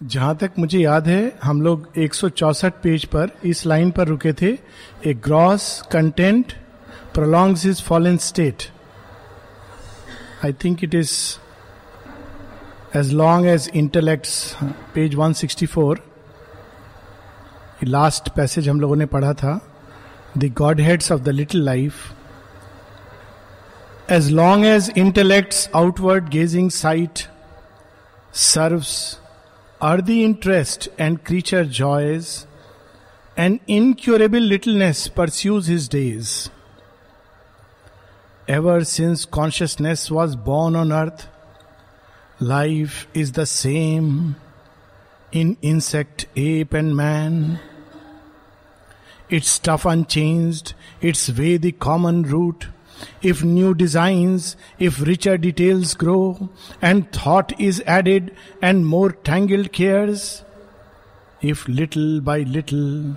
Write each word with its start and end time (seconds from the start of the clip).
जहाँ 0.00 0.36
तक 0.36 0.52
मुझे 0.58 0.78
याद 0.78 1.08
है, 1.08 1.38
हम 1.42 1.62
लोग 1.62 1.88
एक 1.98 2.14
पेज 2.82 3.04
पर 3.04 3.30
इस 3.44 3.64
लाइन 3.66 3.90
पर 3.90 4.06
रुके 4.08 4.32
थे। 4.32 4.50
A 5.06 5.14
gross 5.24 5.82
content 5.92 6.52
prolongs 7.14 7.66
is 7.66 7.82
fallen 7.82 8.16
state 8.16 8.62
I 10.44 10.52
think 10.64 10.84
it 10.84 10.94
is 10.94 11.12
as 12.96 13.12
long 13.12 13.46
as 13.46 13.70
intellects 13.74 14.56
page 14.94 15.16
164 15.16 15.98
last 17.84 18.28
passage 18.28 18.68
हम 18.68 18.80
लोगों 18.80 18.96
ने 18.96 19.06
पढ़ा 19.06 19.32
था। 19.34 19.60
The 20.38 20.52
god 20.58 20.80
heads 20.80 21.12
of 21.12 21.20
the 21.20 21.28
little 21.28 21.64
life 21.64 21.94
as 24.10 24.30
long 24.30 24.66
as 24.66 24.92
intellects 24.96 25.68
outward 25.76 26.28
gazing 26.28 26.70
sight 26.70 27.28
serves 28.34 29.18
earthy 29.82 30.24
interest 30.24 30.88
and 30.98 31.24
creature 31.24 31.64
joys, 31.64 32.46
an 33.36 33.60
incurable 33.66 34.40
littleness 34.40 35.08
pursues 35.08 35.66
his 35.66 35.88
days. 35.88 36.50
Ever 38.48 38.84
since 38.84 39.24
consciousness 39.24 40.10
was 40.10 40.34
born 40.34 40.74
on 40.74 40.90
earth, 40.92 41.28
life 42.40 43.06
is 43.14 43.32
the 43.32 43.46
same 43.46 44.36
in 45.30 45.56
insect, 45.60 46.26
ape, 46.34 46.72
and 46.72 46.96
man. 46.96 47.60
Its 49.28 49.48
stuff 49.48 49.84
unchanged, 49.84 50.74
its 51.00 51.28
way 51.30 51.58
the 51.58 51.72
common 51.72 52.22
root 52.22 52.68
if 53.22 53.44
new 53.44 53.74
designs, 53.74 54.56
if 54.78 55.00
richer 55.00 55.38
details 55.38 55.94
grow, 55.94 56.48
and 56.80 57.12
thought 57.12 57.58
is 57.60 57.82
added, 57.86 58.34
and 58.62 58.86
more 58.86 59.12
tangled 59.12 59.72
cares, 59.72 60.44
if 61.40 61.68
little 61.68 62.20
by 62.20 62.40
little 62.40 63.16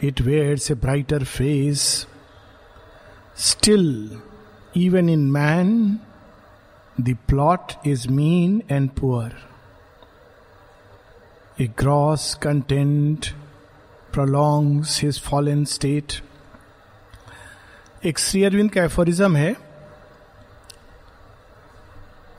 it 0.00 0.20
wears 0.22 0.70
a 0.70 0.76
brighter 0.76 1.24
face, 1.24 2.06
still, 3.34 4.22
even 4.74 5.08
in 5.08 5.30
man, 5.30 6.00
the 6.98 7.14
plot 7.26 7.78
is 7.84 8.08
mean 8.08 8.62
and 8.68 8.94
poor. 8.94 9.30
A 11.58 11.66
gross 11.66 12.34
content 12.34 13.34
prolongs 14.12 14.98
his 14.98 15.18
fallen 15.18 15.66
state 15.66 16.22
एक 18.04 18.18
श्री 18.18 18.42
अरविंद 18.44 18.70
का 18.70 18.82
aphorism 18.82 19.36
है। 19.36 19.54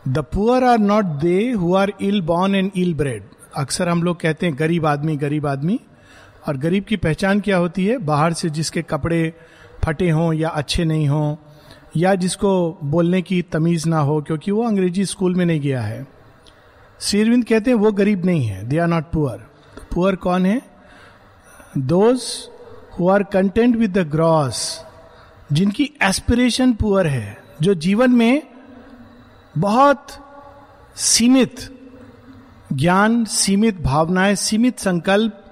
The 0.07 0.17
poor 0.33 0.63
are 0.63 0.79
not 0.79 1.05
they 1.05 1.51
who 1.51 1.75
are 1.75 1.93
ill 2.01 2.21
born 2.21 2.55
and 2.55 2.71
ill 2.75 2.93
bred 2.93 3.23
अक्सर 3.55 3.89
हम 3.89 4.03
लोग 4.03 4.19
कहते 4.19 4.45
हैं, 4.45 4.55
गरीब 4.59 4.85
आदमी 4.85 5.17
गरीब 5.17 5.47
आदमी। 5.47 5.79
और 6.47 6.57
गरीब 6.57 6.83
की 6.83 6.97
पहचान 6.97 7.39
क्या 7.39 7.57
होती 7.57 7.85
है? 7.85 7.97
बाहर 7.97 8.33
से 8.33 8.49
जिसके 8.49 8.81
कपड़े 8.81 9.33
फटे 9.83 10.09
हों 10.09 10.33
या 10.33 10.49
अच्छे 10.49 10.85
नहीं 10.85 11.07
हों, 11.07 11.35
या 11.97 12.15
जिसको 12.15 12.79
बोलने 12.83 13.21
की 13.21 13.41
तमीज 13.41 13.87
ना 13.87 13.99
हो, 13.99 14.21
क्योंकि 14.21 14.51
वो 14.51 14.63
अंग्रेज़ी 14.63 15.05
स्कूल 15.05 15.35
में 15.35 15.45
नहीं 15.45 15.61
गया 15.61 15.81
है। 15.81 16.01
अरविंद 16.01 17.45
कहते 17.45 17.71
हैं, 17.71 17.77
वो 17.77 17.91
गरीब 17.91 18.25
नहीं 18.25 18.45
है। 18.45 18.67
They 18.67 18.77
are 18.77 18.87
not 18.87 19.11
poor 19.11 19.49
poor 19.93 20.15
कौन 20.15 20.45
है? 20.45 20.61
Those 21.77 22.23
who 22.99 23.09
are 23.09 23.23
content 23.23 23.75
with 23.75 23.97
the 23.97 24.09
gross 24.11 24.85
जिनकी 25.53 25.93
एस्पिरेशन 26.01 26.73
पुअर 26.73 27.07
है, 27.07 27.37
जो 27.61 27.73
जीवन 27.73 28.11
में 28.11 28.43
बहुत 29.57 30.07
सीमित 30.95 31.77
ज्ञान, 32.73 33.25
सीमित 33.25 33.81
भावनाएँ, 33.81 34.35
सीमित 34.35 34.79
संकल्प, 34.79 35.45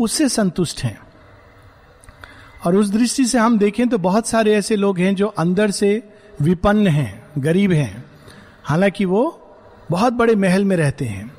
उससे 0.00 0.28
संतुष्ट 0.28 0.82
हैं। 0.82 0.98
और 2.66 2.76
उस 2.76 2.90
दृष्टि 2.90 3.24
से 3.24 3.38
हम 3.38 3.58
देखें 3.58 3.88
तो 3.88 3.98
बहुत 3.98 4.26
सारे 4.26 4.54
ऐसे 4.54 4.76
लोग 4.76 4.98
हैं 4.98 5.14
जो 5.14 5.26
अंदर 5.26 5.70
से 5.70 6.12
विपन्न 6.40 6.86
हैं, 6.86 7.26
गरीब 7.38 7.72
हैं। 7.72 8.04
हालाँकि 8.64 9.04
वो 9.04 9.40
बहुत 9.90 10.12
बड़े 10.12 10.34
महल 10.34 10.64
में 10.64 10.76
रहते 10.76 11.04
हैं। 11.04 11.34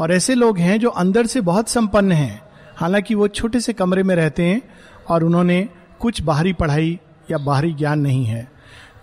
और 0.00 0.12
ऐसे 0.12 0.34
लोग 0.34 0.58
हैं 0.58 0.80
जो 0.80 0.88
अंदर 0.88 1.26
से 1.26 1.40
बहुत 1.40 1.68
संपन्न 1.68 2.12
हैं। 2.12 2.42
हालाँकि 2.76 3.14
वो 3.14 3.28
छोटे 3.28 3.60
से 3.60 3.72
कमरे 3.72 4.02
में 4.02 4.16
रहते 4.16 4.42
हैं 4.42 4.62
और 5.08 5.24
उन्होंने 5.24 5.68
कुछ 6.00 6.22
बाहरी 6.22 6.52
पढ़ाई 6.52 7.00
या 7.30 7.38
बाहरी 7.38 7.72
ज्ञान 7.72 8.00
नहीं 8.00 8.24
है। 8.24 8.52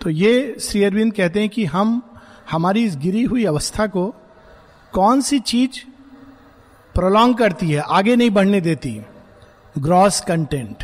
तो 0.02 0.10
ये 0.10 0.58
श्री 0.62 0.84
अरविंद 0.84 1.14
कहते 1.14 1.40
हैं 1.40 1.50
कि 1.50 1.66
हम, 1.66 2.02
हमारी 2.52 2.86
इस 2.86 2.98
गिरी 2.98 3.24
हुई 3.24 3.46
अवस्था 3.46 3.88
को 3.88 4.16
कौन 4.92 5.22
सी 5.22 5.40
चीज़ 5.40 5.92
प्रोलॉन्ग 6.94 7.38
करती 7.38 7.72
है, 7.72 7.80
आगे 7.80 8.16
नहीं 8.16 8.30
बढ़ने 8.30 8.62
देती? 8.62 9.02
ग्रॉस 9.78 10.22
कंटेंट 10.22 10.84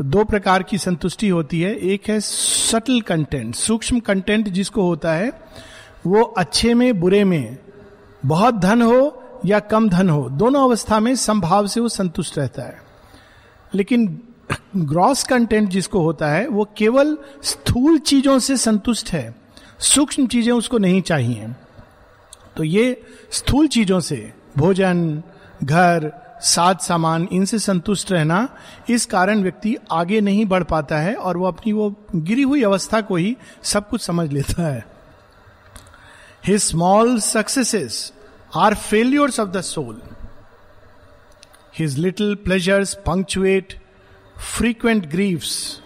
दो 0.00 0.24
प्रकार 0.24 0.62
की 0.62 0.78
संतुष्टि 0.78 1.28
होती 1.28 1.60
है। 1.60 1.74
एक 1.74 2.02
है 2.08 2.20
सटल 2.20 3.00
कंटेंट 3.00 3.54
सूक्ष्म 3.54 4.00
कंटेंट 4.00 4.48
जिसको 4.48 4.82
होता 4.82 5.12
है, 5.12 5.32
वो 6.06 6.22
अच्छे 6.22 6.74
में, 6.74 7.00
बुरे 7.00 7.24
में, 7.24 7.58
बहुत 8.26 8.54
धन 8.54 8.82
हो 8.82 9.22
या 9.46 9.58
कम 9.58 9.88
धन 9.88 10.10
हो, 10.10 10.28
दोनों 10.30 10.64
अवस्था 10.64 11.00
में 11.00 11.16
संभाव 11.16 11.66
से 11.66 11.80
वो 11.80 11.88
संतुष्ट 11.88 12.38
रहता 12.38 12.62
है। 12.62 12.82
लेकिन 13.74 14.22
ग्रॉस 14.76 15.24
कंटेंट 15.24 15.68
जिसको 15.68 16.00
होता 16.00 16.28
है, 16.28 16.48
वो 16.48 16.68
केवल 16.76 17.18
स्थूल 17.42 17.98
चीज़ों 17.98 18.38
से 18.38 18.56
संतुष्ट 18.56 19.10
है। 19.10 19.34
सूक्ष्म 19.78 20.26
चीज़ें 20.26 20.52
उसको 20.52 20.78
नहीं 20.78 21.02
चाहिए। 21.02 21.48
तो 22.56 22.64
ये 22.64 23.02
स्थूल 23.30 23.68
चीज़ों 23.68 24.00
से, 24.00 24.32
भोजन, 24.58 25.22
घर, 25.64 26.12
साज 26.42 26.78
सामान, 26.78 27.28
इनसे 27.32 27.58
संतुष्ट 27.58 28.12
रहना, 28.12 28.48
इस 28.90 29.06
कारण 29.06 29.42
व्यक्ति 29.42 29.76
आगे 29.92 30.20
नहीं 30.20 30.46
बढ़ 30.46 30.62
पाता 30.62 30.98
है 30.98 31.14
और 31.14 31.36
वो 31.36 31.46
अपनी 31.46 31.72
वो 31.72 31.94
गिरी 32.14 32.42
हुई 32.42 32.62
अवस्था 32.62 33.00
को 33.00 33.16
ही 33.16 33.36
सब 33.62 33.88
कुछ 33.88 34.02
समझ 34.02 34.32
लेता 34.32 34.62
है। 34.62 34.86
His 36.46 36.60
small 36.60 37.20
successes 37.20 38.12
are 38.56 38.74
failures 38.74 39.40
of 39.40 39.48
the 39.48 39.60
soul 39.60 40.02
his 41.78 41.98
little 41.98 42.34
pleasures 42.34 42.94
punctuate 42.94 43.79
frequent 44.40 45.10
griefs, 45.10 45.80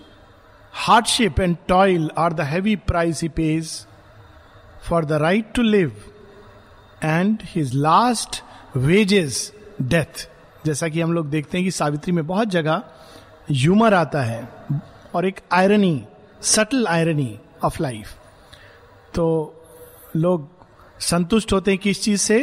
hardship, 0.73 1.39
and 1.39 1.57
toil 1.69 2.11
are 2.17 2.31
the 2.31 2.45
heavy 2.45 2.77
price 2.77 3.21
he 3.21 3.29
pays 3.29 3.87
for 4.81 5.03
the 5.03 5.19
right 5.19 5.53
to 5.55 5.63
live, 5.63 5.93
and 7.03 7.43
his 7.43 7.75
last 7.75 8.43
wages 8.75 9.53
death. 9.89 10.29
जैसा 10.67 10.89
कि 10.89 11.01
हम 11.01 11.13
लोग 11.13 11.29
देखते 11.31 11.59
हैं 11.59 11.65
कि 11.65 11.71
सावित्री 11.71 12.13
में 12.13 12.27
बहुत 12.27 12.49
जगह 12.49 12.83
ह्यूमर 13.51 13.95
आता 13.95 14.23
है 14.23 14.49
और 15.15 15.27
एक 15.27 15.41
irony 15.53 16.05
subtle 16.43 16.87
irony 16.87 17.39
of 17.65 17.83
life 17.83 18.15
तो 19.15 19.27
लोग 20.17 20.49
संतुष्ट 21.01 21.53
होते 21.53 21.71
हैं 21.71 21.81
किस 21.81 22.03
चीज़ 22.03 22.21
से 22.21 22.39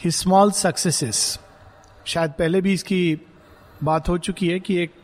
ही 0.00 0.10
स्मॉल 0.10 0.50
सक्सेसेस 0.60 1.18
शायद 2.06 2.30
पहले 2.38 2.60
भी 2.60 2.72
इसकी 2.72 3.00
बात 3.84 4.08
हो 4.08 4.16
चुकी 4.18 4.48
है 4.48 4.60
कि 4.60 4.76
एक 4.76 4.94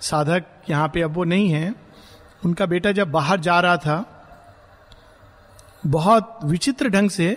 साधक 0.00 0.44
यहाँ 0.70 0.88
पे 0.88 1.02
अब 1.02 1.14
वो 1.14 1.24
नहीं 1.24 1.50
है। 1.50 1.74
उनका 2.44 2.66
बेटा 2.66 2.92
जब 2.92 3.10
बाहर 3.10 3.40
जा 3.40 3.58
रहा 3.60 3.76
था, 3.76 4.04
बहुत 5.86 6.38
विचित्र 6.44 6.88
ढंग 6.88 7.10
से 7.10 7.36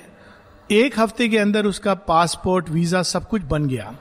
एक 0.70 1.00
हफ़्ते 1.00 1.28
के 1.30 1.38
अंदर 1.38 1.66
उसका 1.66 1.94
पासपोर्ट, 1.94 2.70
वीज़ा 2.70 3.02
सब 3.04 3.28
कुछ 3.28 3.42
बन 3.42 3.68
गया। 3.68 3.96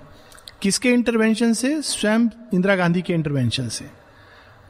किसके 0.63 0.91
इंटरवेंशन 0.91 1.53
से? 1.53 1.81
स्वयं 1.83 2.29
इंदिरा 2.55 2.77
गांधी 2.77 3.03
के 3.03 3.13
इंटरवेंशन 3.13 3.69
से। 3.69 3.91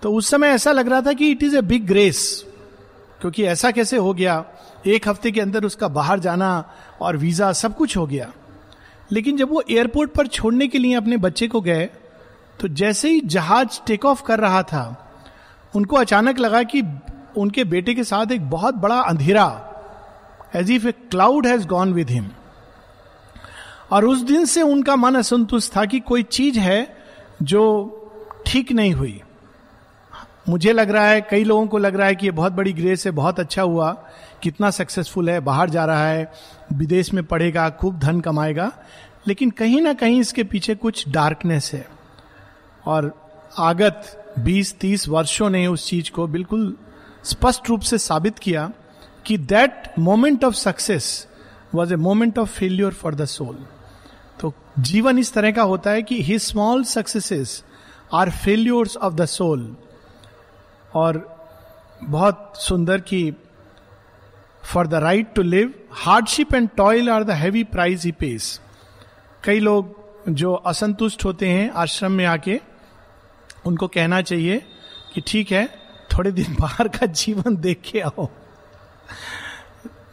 तो 0.02 0.12
उस 0.12 0.31
समय 0.31 0.48
ऐसा 0.48 0.72
लग 0.72 0.88
रहा 0.88 1.00
था 1.00 1.12
कि 1.12 1.31
it 1.31 1.42
is 1.42 1.56
a 1.56 1.60
big 1.62 1.86
grace 1.86 2.44
क्योंकि 3.20 3.44
ऐसा 3.44 3.70
कैसे 3.70 3.96
हो 3.96 4.12
गया? 4.14 4.44
एक 4.86 5.08
हफ़्ते 5.08 5.31
के 5.31 5.41
अंदर 5.41 5.64
उसका 5.64 5.88
बाहर 5.88 6.20
जाना 6.20 6.48
और 7.00 7.16
वीज़ा 7.16 7.52
सब 7.52 7.76
कुछ 7.76 7.96
हो 7.96 8.06
गया। 8.06 8.32
लेकिन 9.12 9.37
जब 9.37 9.50
वो 9.50 9.62
एयरपोर्ट 9.70 10.10
पर 10.10 10.26
छोड़ने 10.26 10.69
के 10.69 10.78
लिए 10.78 10.94
अपने 10.94 11.17
बच्चे 11.17 11.49
को 11.49 11.60
गए 11.60 11.88
तो 12.61 12.69
जैसे 12.69 13.11
ही 13.11 13.21
जहाज़ 13.21 13.81
टेक 13.87 14.05
ऑफ़ 14.05 14.23
कर 14.23 14.41
रहा 14.41 14.62
था, 14.62 14.85
उनको 15.75 15.97
अचानक 15.97 16.39
लगा 16.39 16.62
कि 16.62 16.83
उनके 17.37 17.65
बेटे 17.65 17.95
के 17.95 18.05
साथ 18.05 18.33
एक 18.33 18.51
बहुत 18.51 18.75
बड़ा 18.75 19.01
अंधेरा 19.01 19.47
as 20.56 20.71
if 20.71 20.87
a 20.89 20.93
cloud 20.93 21.47
has 21.47 21.67
gone 21.67 21.93
with 21.93 22.11
him 22.11 22.29
और 23.93 24.05
उस 24.05 24.23
दिन 24.23 24.45
से 24.45 24.62
उनका 24.62 24.97
मन 24.97 25.15
असंतुष्ट 25.15 25.77
था 25.77 25.85
कि 25.85 26.01
कोई 26.01 26.23
चीज़ 26.23 26.59
है 26.59 26.97
जो 27.43 27.62
ठीक 28.47 28.73
नहीं 28.73 28.93
हुई। 28.93 29.21
मुझे 30.49 30.73
लग 30.73 30.91
रहा 30.91 31.06
है, 31.06 31.21
कई 31.21 31.45
लोगों 31.45 31.67
को 31.67 31.79
लग 31.79 31.97
रहा 31.97 32.06
है 32.06 32.15
कि 32.15 32.27
ये 32.27 32.31
बहुत 32.31 32.53
बड़ी 32.53 32.73
ग्रेस 32.73 33.06
है, 33.06 33.12
बहुत 33.12 33.41
अच्छा 33.41 33.62
हुआ, 33.62 33.91
कितना 34.43 34.71
सक्सेसफुल 34.71 35.31
है, 35.31 35.41
बाहर 35.41 35.71
जा 35.71 35.85
रहा 35.85 36.06
है, 36.09 36.33
विदेश 36.73 37.12
में 37.15 37.25
पढ़ेगा, 37.25 37.69
खूब 37.71 37.99
धन 37.99 38.21
कमाएगा, 38.21 38.71
लेकिन 39.29 39.51
कहीं 39.51 39.81
ना 39.81 39.93
कहीं 39.93 40.21
इसके 40.21 40.45
पीछे 40.45 40.75
कुछ 40.75 41.09
डार्कनेस 41.09 41.71
है। 41.75 41.87
और 42.86 43.12
आगत 43.60 44.10
20-30 44.38 45.08
वर्षों 45.08 45.48
ने 45.50 45.66
उस 45.66 45.88
चीज़ 45.88 46.10
को 46.10 46.26
बिल्कुल 46.26 46.75
स्पष्ट 47.25 47.69
रूप 47.69 47.81
से 47.81 47.98
साबित 47.98 48.38
किया 48.38 48.70
कि 49.26 49.36
that 49.38 49.92
moment 49.98 50.44
of 50.44 50.54
success 50.54 51.06
was 51.75 51.92
a 51.92 51.96
moment 51.98 52.38
of 52.38 52.50
failure 52.50 52.92
for 52.92 53.14
the 53.14 53.25
soul 53.26 53.56
तो 54.40 54.52
जीवन 54.81 55.19
इस 55.19 55.32
तरह 55.32 55.50
का 55.52 55.62
होता 55.62 55.90
है 55.90 56.02
कि 56.02 56.22
his 56.22 56.38
small 56.40 56.84
successes 56.84 57.62
are 58.14 58.31
failures 58.34 58.96
of 58.96 59.14
the 59.14 59.25
soul 59.28 59.75
और 60.94 61.22
बहुत 62.00 62.52
सुंदर 62.58 63.00
की 63.02 63.31
for 64.62 64.86
the 64.86 64.94
right 65.02 65.34
to 65.34 65.42
live 65.42 65.72
hardship 65.96 66.54
and 66.54 66.69
toil 66.76 67.10
are 67.10 67.25
the 67.25 67.31
heavy 67.36 67.64
price 67.72 68.04
he 68.04 68.12
pays 68.12 68.60
कई 69.42 69.60
लोग 69.60 70.02
जो 70.31 70.52
असंतुष्ट 70.66 71.25
होते 71.25 71.48
हैं 71.48 71.70
आश्रम 71.76 72.12
में 72.12 72.25
आके 72.26 72.60
उनको 73.66 73.88
कहना 73.88 74.20
चाहिए 74.20 74.66
कि 75.14 75.20
ठीक 75.20 75.52
है 75.52 75.66
थोड़े 76.16 76.32
दिन 76.32 76.56
बाहर 76.61 76.88
का 76.88 77.06
जीवन 77.06 77.56
देख 77.56 77.82
के 77.93 78.00
आओ। 78.00 78.28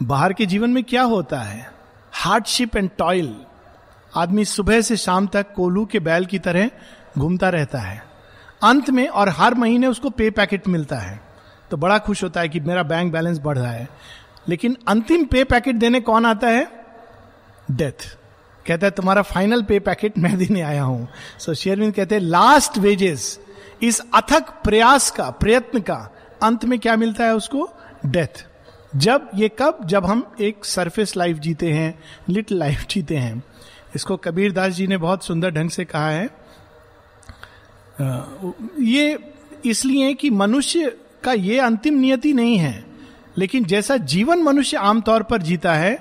बाहर 0.03 0.33
के 0.33 0.45
जीवन 0.45 0.69
में 0.69 0.83
क्या 0.83 1.03
होता 1.03 1.39
है? 1.39 1.71
हार्डशिप 2.11 2.77
एंड 2.77 2.89
टॉयल 2.97 3.35
आदमी 4.15 4.45
सुबह 4.45 4.81
से 4.81 4.97
शाम 4.97 5.27
तक 5.27 5.53
कोलू 5.53 5.85
के 5.85 5.99
बैल 5.99 6.25
की 6.25 6.39
तरह 6.39 6.69
घूमता 7.17 7.49
रहता 7.49 7.79
है। 7.79 8.03
अंत 8.63 8.89
में 8.89 9.07
और 9.07 9.29
हर 9.29 9.55
महीने 9.55 9.87
उसको 9.87 10.09
पे 10.09 10.29
पैकेट 10.29 10.67
मिलता 10.67 10.95
है। 10.95 11.21
तो 11.71 11.77
बड़ा 11.77 11.97
खुश 11.97 12.23
होता 12.23 12.39
है 12.39 12.49
कि 12.49 12.59
मेरा 12.59 12.83
बैंक 12.83 13.13
बैलेंस 13.13 13.39
बढ़ 13.39 13.57
रहा 13.57 13.71
है। 13.71 13.89
लेकिन 14.49 14.77
अंतिम 14.87 15.25
पे 15.25 15.43
पैकेट 15.43 15.75
देने 15.75 16.01
कौन 16.01 16.25
आता 16.25 16.47
है? 16.47 16.85
डेथ 17.71 18.17
कहता 18.67 18.87
है 18.87 18.91
तुम्हारा 18.91 19.21
फाइनल 19.21 19.63
पे 19.63 19.79
पैकेट 19.79 20.17
मैं 20.17 20.37
देने 20.37 20.61
आया 20.61 20.83
हूँ। 20.83 21.07
सो 21.39 21.53
so, 21.53 21.57
शेयरविंद 21.57 21.93
कहते 21.93 22.15
हैं 22.15 22.21
लास्ट 22.21 22.77
वेजेस 22.77 23.40
इस 23.81 24.01
अथक 24.13 24.49
प्रयास 24.63 25.09
का, 25.11 25.29
प्रयत्न 25.31 25.79
का 25.81 26.09
अंत 26.43 26.65
में 26.65 26.77
क्या 26.79 26.95
मिलता 26.95 27.25
है 27.25 27.35
उसको? 27.35 27.69
डेथ 28.05 28.45
जब 28.95 29.29
ये 29.35 29.49
कब? 29.59 29.79
जब 29.85 30.05
हम 30.05 30.23
एक 30.41 30.65
सरफेस 30.65 31.15
लाइफ 31.17 31.37
जीते 31.37 31.71
हैं 31.71 31.99
लिटिल 32.29 32.57
लाइफ 32.57 32.85
जीते 32.89 33.17
हैं। 33.17 33.43
इसको 33.95 34.17
कबीर 34.17 34.51
दास 34.51 34.73
जी 34.73 34.87
ने 34.87 34.97
बहुत 34.97 35.23
सुंदर 35.25 35.51
ढंग 35.51 35.69
से 35.69 35.85
कहा 35.85 36.09
है। 36.09 36.29
ये 38.81 39.17
इसलिए 39.65 40.13
कि 40.13 40.29
मनुष्य 40.29 40.95
का 41.23 41.33
ये 41.33 41.59
अंतिम 41.59 41.93
नियति 41.93 42.33
नहीं 42.33 42.57
है, 42.57 42.85
लेकिन 43.37 43.65
जैसा 43.65 43.97
जीवन 43.97 44.41
मनुष्य 44.43 44.77
आमतौर 44.77 45.23
पर 45.23 45.41
जीता 45.41 45.73
है, 45.73 45.97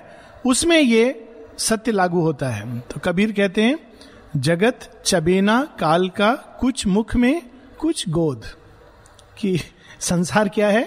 उसमें 0.46 0.80
ये 0.80 1.28
सत्य 1.58 1.92
लागू 1.92 2.20
होता 2.20 2.48
है। 2.48 2.78
तो 2.80 3.00
कबीर 3.00 3.32
कहते 3.32 3.62
हैं, 3.62 3.78
जगत 4.36 5.02
चबेना 5.04 5.62
काल 5.80 6.08
का 6.08 6.32
कुछ 6.60 6.86
मुख 6.86 7.16
में 7.16 7.49
कुछ 7.80 8.08
गोद 8.08 8.44
कि 9.38 9.60
संसार 10.00 10.48
क्या 10.48 10.68
है? 10.68 10.82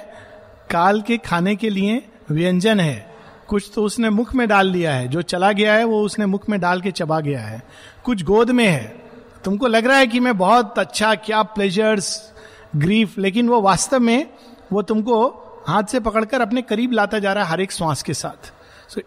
काल 0.72 1.02
के 1.02 1.18
खाने 1.18 1.56
के 1.56 1.70
लिए 1.70 2.10
व्यंजन 2.32 2.80
है। 2.80 3.16
कुछ 3.48 3.72
तो 3.76 3.84
उसने 3.84 4.10
मुख 4.10 4.36
में 4.36 4.48
डाल 4.48 4.68
लिया 4.68 4.94
है। 4.94 5.08
जो 5.08 5.22
चला 5.22 5.52
गया 5.52 5.74
है, 5.74 5.84
वो 5.84 6.02
उसने 6.02 6.26
मुख 6.26 6.50
में 6.50 6.60
डाल 6.60 6.82
के 6.82 6.92
चबा 6.92 7.20
गया 7.20 7.42
है। 7.42 7.64
कुछ 8.04 8.24
गोद 8.24 8.52
में 8.52 8.68
है। 8.68 9.04
तुमको 9.44 9.68
लग 9.68 9.86
रहा 9.86 9.98
है 9.98 10.08
कि 10.08 10.20
मैं 10.20 10.38
बहुत 10.38 10.80
अच्छा 10.80 11.16
क्या 11.16 11.44
प्लेजर्स 11.44 12.34
ग्रीफ 12.76 13.18
लेकिन 13.18 13.50
वो 13.50 13.62
वास्तव 13.62 14.00
में 14.00 14.28
वो 14.72 14.82
तुमको 14.82 15.28
हाथ 15.68 15.84
से 15.84 16.00
पकड़कर 16.00 16.42
अपने 16.42 16.62
करीब 16.62 16.92
लाता 16.92 17.20
जा 17.20 17.34
रहा 17.34 17.44
है 17.44 17.50
हर 17.50 17.62
एक 17.62 17.72
श्वास 17.72 18.04
के 18.04 18.14
साथ। 18.14 18.54
So 18.90 19.02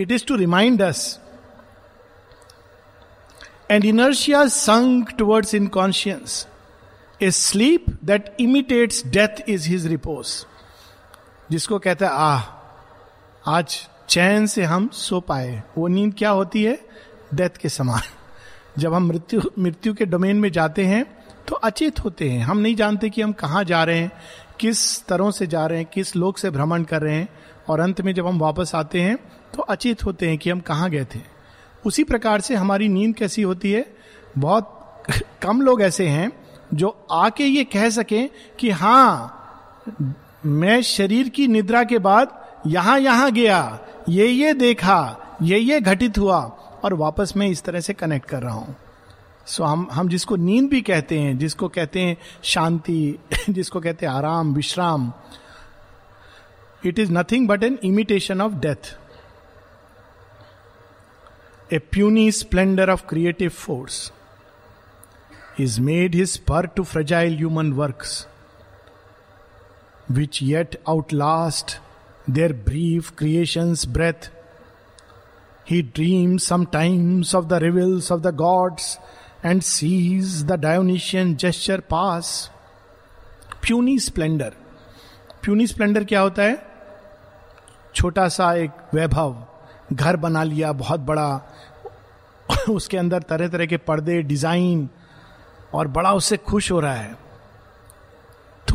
it 0.00 0.12
is 0.12 0.26
to 0.26 0.36
remind 0.36 0.82
us 0.82 1.20
and 3.70 3.84
inertia 3.84 4.46
sunk 4.46 5.10
towards 5.10 5.54
inconscience 5.54 6.46
a 7.22 7.30
sleep 7.30 7.86
that 8.04 8.36
imitates 8.40 9.06
death 9.06 9.48
is 9.48 9.68
his 9.68 9.86
repose 9.86 10.46
जिसको 11.50 11.78
कहता 11.78 12.06
है, 12.06 12.12
आह, 12.12 12.42
आज 13.46 13.88
चैन 14.08 14.46
से 14.46 14.62
हम 14.62 14.90
सो 14.92 15.20
पाए। 15.20 15.62
वो 15.78 15.88
नींद 15.88 16.14
क्या 16.18 16.30
होती 16.30 16.64
है? 16.64 16.80
डेथ 17.34 17.50
के 17.50 17.68
समान. 17.68 18.02
जब 18.78 18.94
हम 18.94 19.06
मृत्यु 19.06 19.40
मृत्यु 19.58 19.94
के 19.94 20.04
डोमेन 20.04 20.36
में 20.36 20.52
जाते 20.52 20.84
हैं 20.84 21.24
तो 21.48 21.54
अचेत 21.54 22.04
होते 22.04 22.30
हैं। 22.30 22.44
हम 22.44 22.58
नहीं 22.58 22.76
जानते 22.76 23.10
कि 23.10 23.22
हम 23.22 23.32
कहाँ 23.32 23.64
जा 23.64 23.84
रहे 23.84 23.98
हैं, 23.98 24.12
किस 24.60 25.06
तरह 25.06 25.30
से 25.30 25.46
जा 25.46 25.66
रहे 25.66 25.78
हैं, 25.78 25.86
किस 25.94 26.16
लोग 26.16 26.36
से 26.36 26.50
भ्रमण 26.50 26.82
कर 26.82 27.02
रहे 27.02 27.14
हैं। 27.14 27.28
और 27.68 27.80
अंत 27.80 28.00
में 28.00 28.14
जब 28.14 28.26
हम 28.26 28.38
वापस 28.38 28.74
आते 28.74 29.00
हैं 29.00 29.16
तो 29.56 29.62
अचेत 29.62 30.04
होते 30.04 30.28
हैं 30.28 30.38
कि 30.38 30.50
हम 30.50 30.60
कहाँ 30.60 30.90
गए 30.90 31.04
थे। 31.04 31.20
उसी 31.86 32.04
प्रकार 32.04 32.40
से 32.40 32.54
हमारी 32.54 32.88
नींद 32.88 33.16
कैसी 33.16 33.42
होती 33.42 33.72
है? 33.72 33.96
बहुत 34.38 34.78
कम 35.42 35.62
लोग 35.62 35.82
ऐसे 35.82 36.08
हैं 36.08 36.41
जो 36.74 36.88
आके 37.10 37.44
ये 37.44 37.64
कह 37.64 37.88
सके 37.90 38.26
कि 38.60 38.70
हाँ 38.70 39.38
मैं 40.46 40.80
शरीर 40.82 41.28
की 41.28 41.46
निद्रा 41.48 41.82
के 41.84 41.98
बाद 41.98 42.38
यहाँ 42.66 42.98
यहाँ 43.00 43.30
गया, 43.32 43.78
ये 44.08 44.26
ये 44.26 44.52
देखा, 44.54 45.38
ये 45.42 45.58
ये 45.58 45.80
घटित 45.80 46.18
हुआ 46.18 46.38
और 46.84 46.94
वापस 46.94 47.32
मैं 47.36 47.46
इस 47.46 47.62
तरह 47.62 47.80
से 47.80 47.92
कनेक्ट 47.92 48.28
कर 48.28 48.42
रहा 48.42 48.54
हूँ। 48.54 48.76
सो 49.46 49.64
हम 49.64 49.88
हम 49.92 50.08
जिसको 50.08 50.36
नींद 50.36 50.68
भी 50.70 50.80
कहते 50.80 51.18
हैं, 51.18 51.38
जिसको 51.38 51.68
कहते 51.68 52.00
हैं 52.00 52.16
शांति, 52.42 53.18
जिसको 53.50 53.80
कहते 53.80 54.06
हैं 54.06 54.12
आराम, 54.12 54.54
विश्राम 54.54 55.12
it 56.86 56.98
is 56.98 57.12
nothing 57.12 57.48
but 57.48 57.64
an 57.64 57.78
imitation 57.84 58.40
of 58.40 58.52
death 58.52 58.96
a 61.72 61.78
puny 61.78 62.30
splendour 62.32 62.90
of 62.90 63.06
creative 63.08 63.50
force 63.50 64.12
is 65.64 65.78
made 65.88 66.14
his 66.14 66.32
spur 66.32 66.62
to 66.76 66.84
fragile 66.84 67.34
human 67.40 67.74
works, 67.76 68.26
which 70.18 70.40
yet 70.42 70.76
outlast 70.88 71.78
their 72.26 72.52
brief 72.52 73.14
creation's 73.16 73.84
breath. 73.84 74.30
He 75.64 75.82
dreams 75.82 76.44
sometimes 76.44 77.34
of 77.34 77.48
the 77.48 77.60
revels 77.60 78.10
of 78.10 78.22
the 78.22 78.32
gods 78.32 78.98
and 79.42 79.64
sees 79.64 80.44
the 80.46 80.56
Dionysian 80.56 81.36
gesture 81.36 81.80
pass. 81.94 82.32
Puny 83.62 83.98
splendour 83.98 84.54
puny 85.42 85.66
splendour 85.66 86.04
क्या 86.04 86.20
होता 86.20 86.42
है 86.42 86.56
छोटा 87.94 88.26
सा 88.36 88.52
एक 88.62 88.94
वैभव 88.94 89.36
घर 89.92 90.16
बना 90.24 90.42
लिया 90.44 90.72
बहुत 90.80 91.00
बड़ा 91.10 91.28
उसके 92.70 92.96
अंदर 92.98 93.22
तरह 93.28 93.48
तरह 93.48 93.66
के 93.66 93.76
पर्दे 93.88 94.20
डिज़ाइन 94.32 94.88
और 95.74 95.88
बड़ा 95.88 96.12
उससे 96.12 96.36
खुश 96.36 96.72
हो 96.72 96.80
रहा 96.80 96.94
है। 96.94 97.16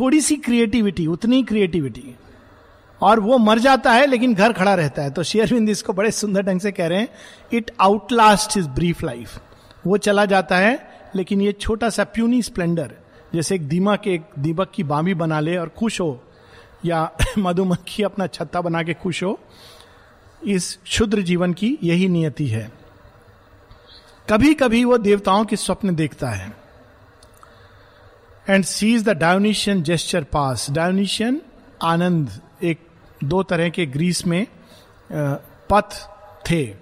थोड़ी 0.00 0.20
सी 0.20 0.36
क्रिएटिविटी 0.36 1.06
उतनी 1.06 1.42
क्रिएटिविटी 1.42 2.16
और 3.02 3.20
वो 3.20 3.38
मर 3.38 3.58
जाता 3.58 3.92
है, 3.92 4.06
लेकिन 4.06 4.34
घर 4.34 4.52
खड़ा 4.52 4.74
रहता 4.74 5.02
है। 5.02 5.10
तो 5.10 5.22
शेयरविंद 5.22 5.68
इसको 5.68 5.92
बड़े 5.92 6.10
सुंदर 6.10 6.42
ढंग 6.42 6.60
से 6.60 6.72
कह 6.72 6.86
रहे 6.86 6.98
हैं 6.98 7.08
it 7.52 7.70
outlast 7.80 8.56
is 8.56 8.68
brief 8.68 9.02
life 9.02 9.40
वो 9.86 9.96
चला 9.96 10.24
जाता 10.24 10.56
है, 10.56 10.90
लेकिन 11.16 11.40
ये 11.40 11.52
छोटा 11.52 11.90
सा 11.90 12.04
प्यूनी 12.04 12.42
स्प्लेंडर 12.42 12.94
जैसे 13.34 13.54
एक 13.54 13.68
दीमक 13.68 14.06
एक 14.06 14.22
दीपक 14.38 14.70
की 14.70 14.82
बामी 14.82 15.14
बना 15.14 15.40
ले 15.40 15.56
और 15.56 15.68
खुश 15.68 16.00
हो, 16.00 16.24
या 16.84 17.10
मधुमक्खी 17.38 18.02
अपना 18.02 18.26
छत्ता 18.26 18.60
बना 18.60 18.82
के 18.82 18.94
खुश 18.94 19.22
हो। 19.22 19.40
इस 20.46 20.78
क्षुद्र 20.84 21.22
जीवन 21.22 21.52
की 21.52 21.78
यही 21.82 22.08
नियति 22.08 22.46
है। 22.46 22.72
कभी 24.30 24.54
कभी 24.54 24.84
वो 24.84 24.98
देवताओं 24.98 25.44
के 25.44 25.56
स्वप्न 25.56 25.94
देखता 25.94 26.30
है। 26.30 26.67
And 28.50 28.64
sees 28.64 29.04
the 29.04 29.08
Dionysian 29.08 29.82
gesture 29.82 30.24
pass 30.24 30.70
Dionysian 30.70 31.42
आनंद 31.82 32.40
एक 32.62 32.80
दो 33.24 33.42
तरह 33.42 33.68
के 33.68 33.86
ग्रीस 33.86 34.26
में 34.26 34.46
पथ 35.72 36.08
थे। 36.50 36.74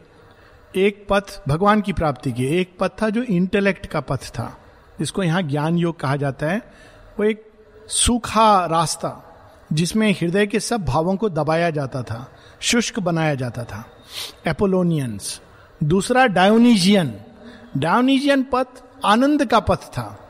एक 0.76 1.06
पथ 1.10 1.42
भगवान 1.48 1.80
की 1.80 1.92
प्राप्ति 1.92 2.32
के। 2.32 2.60
एक 2.60 2.76
पथ 2.80 3.02
था 3.02 3.08
जो 3.08 3.22
इंटेलेक्ट 3.22 3.86
का 3.86 4.00
पथ 4.00 4.26
था। 4.26 4.58
जिसको 4.98 5.22
यहाँ 5.22 5.42
ज्ञान 5.42 5.76
योग 5.76 6.00
कहा 6.00 6.16
जाता 6.16 6.46
है। 6.46 6.58
वो 7.18 7.24
एक 7.24 7.52
सूखा 7.88 8.66
रास्ता, 8.66 9.38
जिसमें 9.72 10.12
हृदय 10.12 10.46
के 10.46 10.60
सब 10.60 10.84
भावों 10.84 11.16
को 11.16 11.28
दबाया 11.28 11.70
जाता 11.70 12.02
था। 12.02 12.32
शुष्क 12.60 12.98
बनाया 12.98 13.34
जाता 13.34 13.64
था। 13.64 13.84
एपोलोनियंस 14.46 15.40
दूसरा 15.82 16.26
डायोनिजियन 16.26 17.14
डायोनिजियन 17.76 18.46
पथ 18.52 18.66
आनंद 19.04 19.44
का 19.44 19.60
पथ 19.60 19.82
था। 19.82 20.22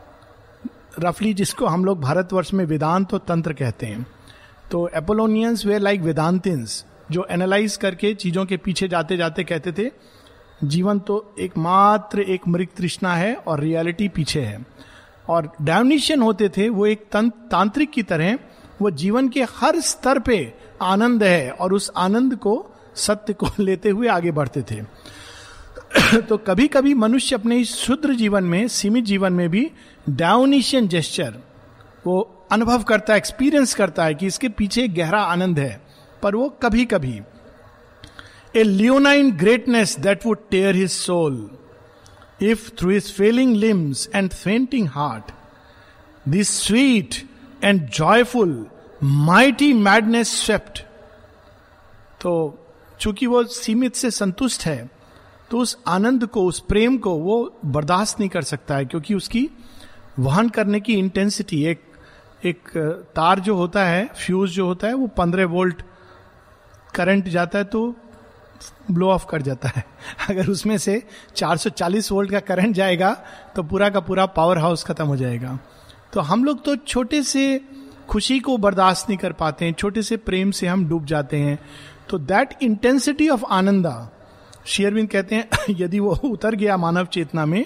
रफली 0.98 1.34
जिसको 1.34 1.66
हम 1.66 1.84
लोग 1.84 2.00
भारतवर्ष 2.00 2.54
में 2.54 2.64
वेदांत 2.64 3.14
और 3.14 3.20
तंत्र 3.28 3.52
कहते 3.52 3.86
हैं। 3.86 4.06
तो 4.70 4.90
एपोलोनियंस 4.94 5.66
वे 5.66 5.78
लाइक 5.78 6.00
वेदांतिन्स 6.00 6.84
जो 7.10 7.26
एनालाइज 7.30 7.76
करके 7.76 8.14
चीज़ों 8.14 8.46
के 8.46 8.56
पीछे 8.56 8.88
जाते 8.88 9.16
जाते 9.16 9.44
कहते 9.44 9.72
थे, 9.72 9.90
जीवन 10.64 10.98
तो 10.98 11.34
एकमात्र 11.40 12.20
एक 12.20 12.48
मृग 12.48 12.66
तृष्णा 12.76 13.14
है 13.14 13.34
और 13.34 13.60
रियलिटी 13.60 14.08
पीछे 14.08 14.40
है। 14.40 14.66
और 15.28 15.52
डायनिशियन 15.62 16.22
होते 16.22 16.48
थे, 16.48 16.68
वो 16.68 16.86
एक 16.86 17.06
तांत्रिक 17.50 17.90
की 17.90 18.02
तरह, 18.02 18.38
वो 18.82 18.90
जीवन 18.90 19.28
के 19.28 19.42
हर 19.42 19.80
स्तर 19.80 20.18
पे 20.18 20.54
आनंद 20.82 21.22
है 21.22 21.50
और 21.50 21.72
उस 21.72 21.90
आनंद 21.96 22.36
को 22.36 22.66
सत्य 22.94 23.32
को 23.32 23.46
लेते 23.60 23.90
हुए 23.90 24.08
आगे 24.08 24.30
बढ़ते 24.30 24.62
थे। 24.62 24.82
तो 26.28 26.36
कभी 26.36 26.66
कभी 26.68 26.94
मनुष्य 26.94 27.34
अपने 27.34 27.58
इस 27.58 27.74
शुद्र 27.76 28.14
जीवन 28.14 28.44
में, 28.44 28.68
सीमित 28.68 29.04
जीवन 29.04 29.32
में 29.32 29.48
भी 29.48 29.70
डाउनिशियन 30.08 30.88
जेस्चर 30.88 31.34
वो 32.06 32.20
अनुभव 32.52 32.82
करता 32.82 33.12
है 33.12 33.16
एक्सपीरियंस 33.16 33.74
करता 33.74 34.04
है 34.04 34.14
कि 34.14 34.26
इसके 34.26 34.48
पीछे 34.48 34.88
गहरा 34.88 35.20
आनंद 35.22 35.58
है। 35.58 35.80
पर 36.22 36.34
वो 36.34 36.48
कभी 36.62 36.84
कभी 36.84 37.20
a 38.56 38.62
leonine 38.62 39.32
greatness 39.32 39.98
that 39.98 40.26
would 40.26 40.48
tear 40.50 40.74
his 40.74 40.90
soul 40.90 41.50
if 42.42 42.70
through 42.70 42.90
his 42.90 43.12
failing 43.12 43.56
limbs 43.56 44.08
and 44.14 44.30
fainting 44.32 44.88
heart 44.88 45.32
this 46.28 46.50
sweet 46.62 47.14
and 47.64 47.88
joyful 47.90 48.66
mighty 49.02 49.72
madness 49.72 50.44
swept 50.44 50.78
तो 52.20 52.34
चूँकि 53.00 53.26
वो 53.26 53.44
सीमित 53.44 53.94
से 53.94 54.10
संतुष्ट 54.10 54.66
है 54.66 54.95
तो 55.50 55.58
उस 55.58 55.76
आनंद 55.86 56.26
को, 56.26 56.44
उस 56.44 56.60
प्रेम 56.60 56.96
को 56.98 57.10
वो 57.10 57.58
बर्दाश्त 57.64 58.20
नहीं 58.20 58.28
कर 58.28 58.42
सकता 58.42 58.76
है, 58.76 58.84
क्योंकि 58.84 59.14
उसकी 59.14 59.48
वहन 60.18 60.48
करने 60.48 60.80
की 60.80 60.94
इंटेंसिटी 60.94 61.64
एक 61.64 61.82
एक 62.44 62.68
तार 63.16 63.40
जो 63.40 63.54
होता 63.56 63.84
है 63.84 64.04
फ्यूज 64.16 64.50
जो 64.50 64.66
होता 64.66 64.86
है, 64.86 64.94
वो 64.94 65.06
पंद्रह 65.06 65.46
वोल्ट 65.46 65.82
करंट 66.94 67.28
जाता 67.28 67.58
है 67.58 67.64
तो 67.64 67.94
ब्लो 68.90 69.08
ऑफ़ 69.10 69.26
कर 69.26 69.42
जाता 69.42 69.68
है। 69.68 69.84
अगर 70.30 70.48
उसमें 70.48 70.76
से 70.78 71.02
440 71.36 72.10
वोल्ट 72.12 72.30
का 72.30 72.40
करंट 72.40 72.74
जाएगा 72.74 73.12
तो 73.56 73.62
पूरा 73.62 73.88
का 73.90 74.00
पूरा 74.00 74.26
पावर 74.26 74.58
हाउस 74.58 74.84
खत्म 74.84 75.06
हो 75.06 75.16
जाएगा। 75.16 75.58
तो 76.12 76.20
हम 76.20 76.44
लोग 76.44 76.64
तो 76.64 76.76
छोटे 76.76 77.22
से 77.22 77.60
खुशी 78.08 78.38
को 78.40 78.56
बर्दाश्त 78.58 79.08
नहीं 79.08 79.18
कर 79.18 79.32
पाते 79.32 79.64
हैं, 79.64 79.72
छोटे 79.72 80.02
से 80.02 80.16
प्रेम 80.16 80.50
से 80.50 80.66
हम 80.66 80.88
डूब 80.88 81.06
जाते 81.06 81.36
हैं। 81.36 81.58
तो 82.08 82.18
दैट 82.18 82.54
इंटेंसिटी 82.62 83.28
ऑफ़ 83.28 83.44
आनंदा 83.44 84.12
शेयरविंद 84.66 85.08
कहते 85.08 85.34
हैं, 85.34 85.48
यदि 85.70 86.00
वो 86.00 86.14
उतर 86.24 86.54
गया 86.54 86.76
मानव 86.76 87.06
चेतना 87.06 87.46
में 87.46 87.64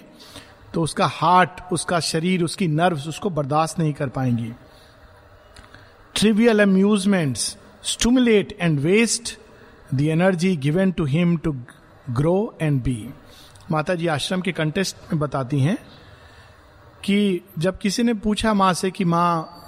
तो 0.74 0.82
उसका 0.82 1.06
हार्ट, 1.06 1.50
उसका 1.72 2.00
शरीर, 2.00 2.42
उसकी 2.44 2.68
नर्व्स 2.68 3.06
उसको 3.08 3.30
बर्दाश्त 3.30 3.78
नहीं 3.78 3.92
कर 3.92 4.08
पाएँगी। 4.08 4.52
Trivial 6.14 6.62
amusements 6.62 7.56
stimulate 7.82 8.56
and 8.60 8.80
waste 8.80 9.38
the 9.94 10.00
energy 10.00 10.56
given 10.56 10.92
to 10.92 11.04
him 11.04 11.36
to 11.36 11.52
grow 12.10 12.56
and 12.62 12.82
be 12.82 13.10
Mata 13.70 13.94
ji 13.94 14.06
ashram 14.06 14.40
के 14.40 14.52
कंटेस्ट 14.52 14.96
में 15.12 15.18
बताती 15.20 15.60
हैं 15.60 15.76
कि 17.04 17.40
जब 17.58 17.78
किसी 17.78 18.02
ने 18.02 18.14
पूछा 18.14 18.54
माँ 18.54 18.72
से 18.74 18.90
कि 18.90 19.04
माँ 19.04 19.64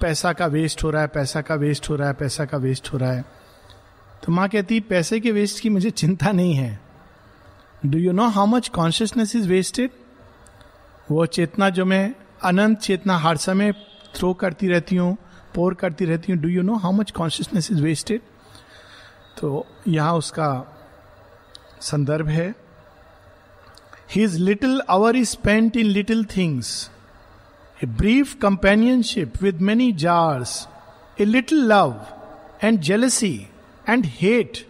पैसा 0.00 0.32
का 0.32 0.46
वेस्ट 0.46 0.84
हो 0.84 0.90
रहा 0.90 1.02
है, 1.02 1.08
पैसा 1.08 1.40
का 1.40 1.54
वेस्ट 1.54 1.90
हो 1.90 1.96
रहा 1.96 2.08
है, 2.08 2.14
पैसा 2.14 2.44
का 2.44 2.58
वेस्ट 2.58 2.92
हो 2.92 2.98
रहा 2.98 3.12
है 3.12 3.24
तो 4.26 4.32
माँ 4.32 4.48
कहती, 4.48 4.78
पैसे 4.80 5.18
के 5.20 5.30
वेस्ट 5.32 5.60
की 5.60 5.68
मुझे 5.70 5.90
चिंता 5.90 6.30
नहीं 6.32 6.54
है। 6.54 6.80
Do 7.86 7.98
you 7.98 8.12
know 8.12 8.28
how 8.28 8.46
much 8.46 8.68
consciousness 8.68 9.34
is 9.36 9.48
wasted 9.48 9.90
वो 11.10 11.26
चेतना 11.26 11.68
जो 11.70 11.84
मैं 11.84 12.14
अनंत 12.44 12.78
चेतना 12.78 13.18
हर 13.18 13.36
समय 13.36 13.72
थ्रो 14.16 14.32
करती 14.34 14.68
रहती 14.68 14.96
हूँ 14.96 15.16
पोर 15.54 15.74
करती 15.74 16.04
रहती 16.04 16.32
हूँ 16.32 16.40
do 16.42 16.48
you 16.48 16.62
know 16.62 16.74
how 16.74 16.92
much 16.92 17.10
consciousness 17.10 17.70
is 17.72 17.82
wasted 17.82 18.20
तो 19.40 19.66
यहाँ 19.88 20.14
उसका 20.14 20.50
संदर्भ 21.80 22.28
है। 22.28 22.54
His 24.16 24.34
little 24.38 24.80
hour 24.90 25.16
is 25.16 25.30
spent 25.30 25.76
in 25.76 25.86
little 25.86 26.24
things 26.36 26.90
a 27.84 27.86
brief 27.86 28.34
companionship 28.42 29.42
with 29.42 29.68
many 29.70 29.92
jars 29.98 30.66
a 31.20 31.24
little 31.24 31.66
love 31.72 32.00
and 32.64 32.82
jealousy. 32.82 33.36
And 33.88 34.06
hate 34.20 34.66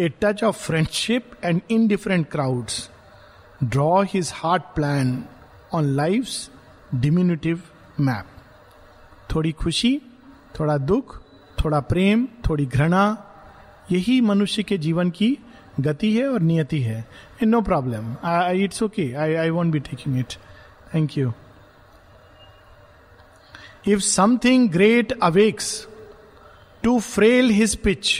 a 0.00 0.08
touch 0.22 0.42
of 0.44 0.56
friendship 0.56 1.30
and 1.44 1.60
in 1.70 1.86
different 1.88 2.28
crowds 2.30 2.90
draw 3.64 4.02
his 4.02 4.32
heart 4.34 4.62
plan 4.74 5.22
on 5.74 5.84
life 5.96 6.28
diminutive 6.94 7.62
map 8.00 8.26
थोड़ी 9.34 9.52
खुशी, 9.52 10.00
थोड़ा 10.58 10.76
दुख, 10.78 11.22
थोड़ा 11.58 11.80
प्रेम, 11.80 12.26
थोड़ी 12.48 12.66
घृणा, 12.66 13.16
यही 13.92 14.20
मनुष्य 14.20 14.62
के 14.62 14.78
जीवन 14.78 15.10
की 15.10 15.36
गति 15.80 16.12
है 16.16 16.28
और 16.28 16.40
नियति 16.40 16.80
है। 16.82 17.04
In 17.42 17.48
no 17.48 17.60
problem 17.60 18.14
it's 18.64 18.82
okay 18.82 19.12
I 19.14 19.34
I 19.34 19.50
won't 19.50 19.72
be 19.72 19.80
taking 19.80 20.18
it 20.18 20.34
thank 20.94 21.18
you 21.18 21.32
if 23.88 24.00
something 24.00 24.70
great 24.70 25.18
awakes 25.22 25.86
too 26.86 26.98
frail 27.00 27.50
his 27.50 27.76
pitch 27.76 28.12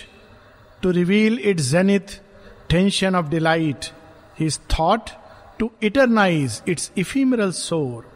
to 0.82 0.90
reveal 0.90 1.38
it 1.44 1.60
zenith 1.60 2.20
tension 2.70 3.16
of 3.16 3.26
delight 3.26 3.84
his 4.40 4.58
thought 4.78 5.10
to 5.58 5.70
eternise 5.82 6.62
its 6.68 6.90
ephemeral 6.98 7.52
soar 7.52 8.08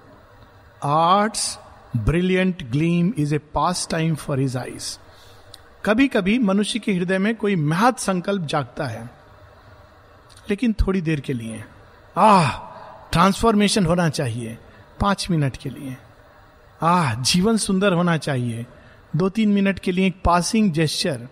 art's 0.84 1.58
brilliant 1.96 2.62
gleam 2.70 3.12
is 3.18 3.34
a 3.34 3.38
pastime 3.90 4.14
for 4.14 4.40
his 4.40 4.56
eyes 4.56 4.98
कभी 5.84 6.08
कभी 6.08 6.38
मनुष्य 6.38 6.78
के 6.78 6.92
हृदय 6.92 7.18
में 7.18 7.34
कोई 7.36 7.56
महत 7.56 7.98
संकल्प 7.98 8.42
जागता 8.42 8.86
है, 8.86 9.04
लेकिन 10.50 10.72
थोड़ी 10.72 11.00
देर 11.00 11.20
के 11.20 11.32
लिए, 11.32 11.62
आह 12.16 12.50
ट्रांसफॉर्मेशन 13.12 13.86
होना 13.86 14.08
चाहिए, 14.08 14.58
पाँच 15.00 15.26
मिनट 15.30 15.56
के 15.56 15.70
लिए, 15.70 15.96
आह, 16.82 17.14
जीवन 17.14 17.56
सुंदर 17.56 17.92
होना 17.92 18.16
चाहिए 18.16 18.66
दो 19.16 19.28
तीन 19.28 19.48
मिनट 19.48 19.78
के 19.78 19.92
लिए 19.92 20.06
एक 20.06 20.20
पासिंग 20.24 20.70
जेस्चर 20.72 21.28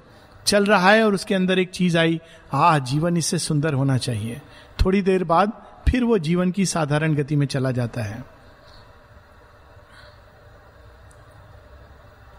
चल 0.47 0.65
रहा 0.65 0.91
है 0.91 1.05
और 1.05 1.15
उसके 1.15 1.35
अंदर 1.35 1.59
एक 1.59 1.71
चीज़ 1.71 1.99
आई, 1.99 2.21
आह, 2.53 2.79
जीवन 2.79 3.17
इससे 3.17 3.39
सुंदर 3.39 3.75
होना 3.75 3.97
चाहिए। 3.99 4.41
थोड़ी 4.85 5.03
देर 5.03 5.25
बाद 5.25 5.53
फिर 5.89 6.05
वो 6.05 6.19
जीवन 6.19 6.51
की 6.51 6.67
साधारण 6.67 7.15
गति 7.15 7.37
में 7.37 7.47
चला 7.47 7.71
जाता 7.71 8.03
है। 8.03 8.25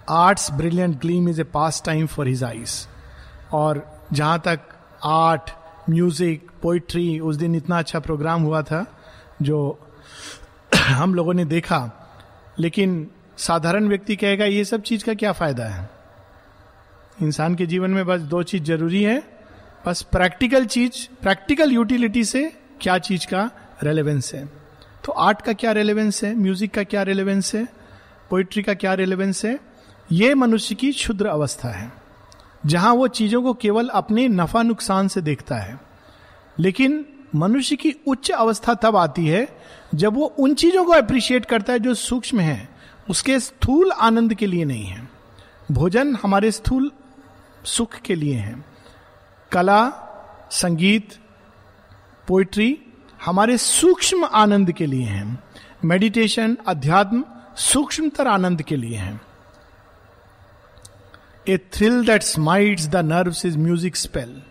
Art's 0.09 0.51
brilliant 0.51 0.99
gleam 1.01 1.29
is 1.29 1.41
a 1.41 1.43
pastime 1.85 2.07
for 2.07 2.27
his 2.27 2.43
eyes 2.43 2.87
और 3.53 3.85
जहाँ 4.13 4.39
तक 4.39 4.59
आर्ट 5.05 5.49
म्यूज़िक 5.89 6.49
पोइट्री 6.61 7.19
उस 7.19 7.35
दिन 7.35 7.55
इतना 7.55 7.79
अच्छा 7.79 7.99
प्रोग्राम 7.99 8.41
हुआ 8.41 8.61
था, 8.61 8.85
जो 9.41 9.79
हम 10.75 11.13
लोगों 11.15 11.33
ने 11.33 11.45
देखा, 11.45 11.79
लेकिन 12.59 13.07
साधारण 13.39 13.87
व्यक्ति 13.87 14.15
कहेगा, 14.15 14.45
ये 14.45 14.63
सब 14.65 14.81
चीज़ 14.81 15.03
का 15.05 15.13
क्या 15.13 15.31
फ़ायदा 15.31 15.65
है? 15.65 15.89
इंसान 17.21 17.55
के 17.55 17.65
जीवन 17.65 17.91
में 17.91 18.05
बस 18.05 18.21
दो 18.21 18.41
चीज़ 18.43 18.63
ज़रूरी 18.63 19.03
है, 19.03 19.21
बस 19.85 20.01
प्रैक्टिकल 20.01 20.65
चीज़, 20.65 21.07
प्रैक्टिकल 21.21 21.71
यूटिलिटी 21.71 22.23
से 22.23 22.43
क्या 22.81 22.97
चीज़ 22.97 23.27
का 23.27 23.49
रेलेवेंस 23.83 24.33
है। 24.33 24.45
तो 25.05 25.11
आर्ट 25.11 25.41
का 25.41 25.53
क्या 25.53 25.71
रेलेवेंस 25.71 26.23
है? 26.23 26.35
म्यूज़िक 26.35 26.73
का 26.73 26.83
क्या 26.83 27.03
रेलेवेंस 27.03 27.53
है? 27.55 27.67
पोइट्री 28.29 28.63
का 28.63 28.73
क्या 28.73 28.93
रेलेवेंस 28.93 29.45
है? 29.45 29.59
ये 30.09 30.33
मनुष्य 30.35 30.75
की 30.75 30.91
क्षुद्र 30.91 31.27
अवस्था 31.27 31.69
है, 31.69 31.91
जहाँ 32.65 32.93
वो 32.93 33.07
चीज़ों 33.09 33.41
को 33.43 33.53
केवल 33.53 33.87
अपने 33.89 34.27
नफा 34.27 34.61
नुकसान 34.61 35.07
से 35.07 35.21
देखता 35.21 35.55
है। 35.55 35.79
लेकिन 36.59 37.05
मनुष्य 37.35 37.75
की 37.75 37.93
उच्च 38.07 38.31
अवस्था 38.31 38.73
तब 38.73 38.95
आती 38.95 39.27
है, 39.27 39.47
जब 39.95 40.13
वो 40.13 40.25
उन 40.39 40.53
चीज़ों 40.55 40.85
को 40.85 40.91
अप्रिशिएट 40.91 41.45
करता 41.45 41.73
है 41.73 41.79
जो 41.79 41.93
सूक्ष्म 41.93 42.39
है 42.39 42.68
उसके 43.09 43.39
स्थूल 43.39 43.91
आनंद 43.91 44.33
के 44.33 44.47
लिए 44.47 44.65
नहीं 44.65 44.85
है। 44.85 45.07
भोजन 45.71 46.15
हमारे 46.23 46.51
स्थूल 46.51 46.91
सुख 47.65 47.95
के 47.95 48.15
लिए 48.15 48.35
है। 48.35 48.55
कला, 49.51 49.89
संगीत 50.51 51.17
पोइट्री 52.27 52.77
हमारे 53.19 53.57
सूक्ष्म 53.57 54.25
आनंद 54.25 54.71
के 54.71 54.85
लिए 54.85 55.05
है। 55.05 55.37
मेडिटेशन 55.85 56.57
अध्यात्म 56.67 57.23
सूक्ष्मतर 57.57 58.27
आनंद 58.27 58.61
के 58.61 58.75
लिए 58.75 58.97
है। 58.97 59.19
A 61.47 61.57
thrill 61.73 62.05
that 62.05 62.23
smites 62.23 62.87
the 62.87 62.95
nerve 62.95 63.33
is 63.45 63.57
music 63.57 63.95
spell 63.95 64.41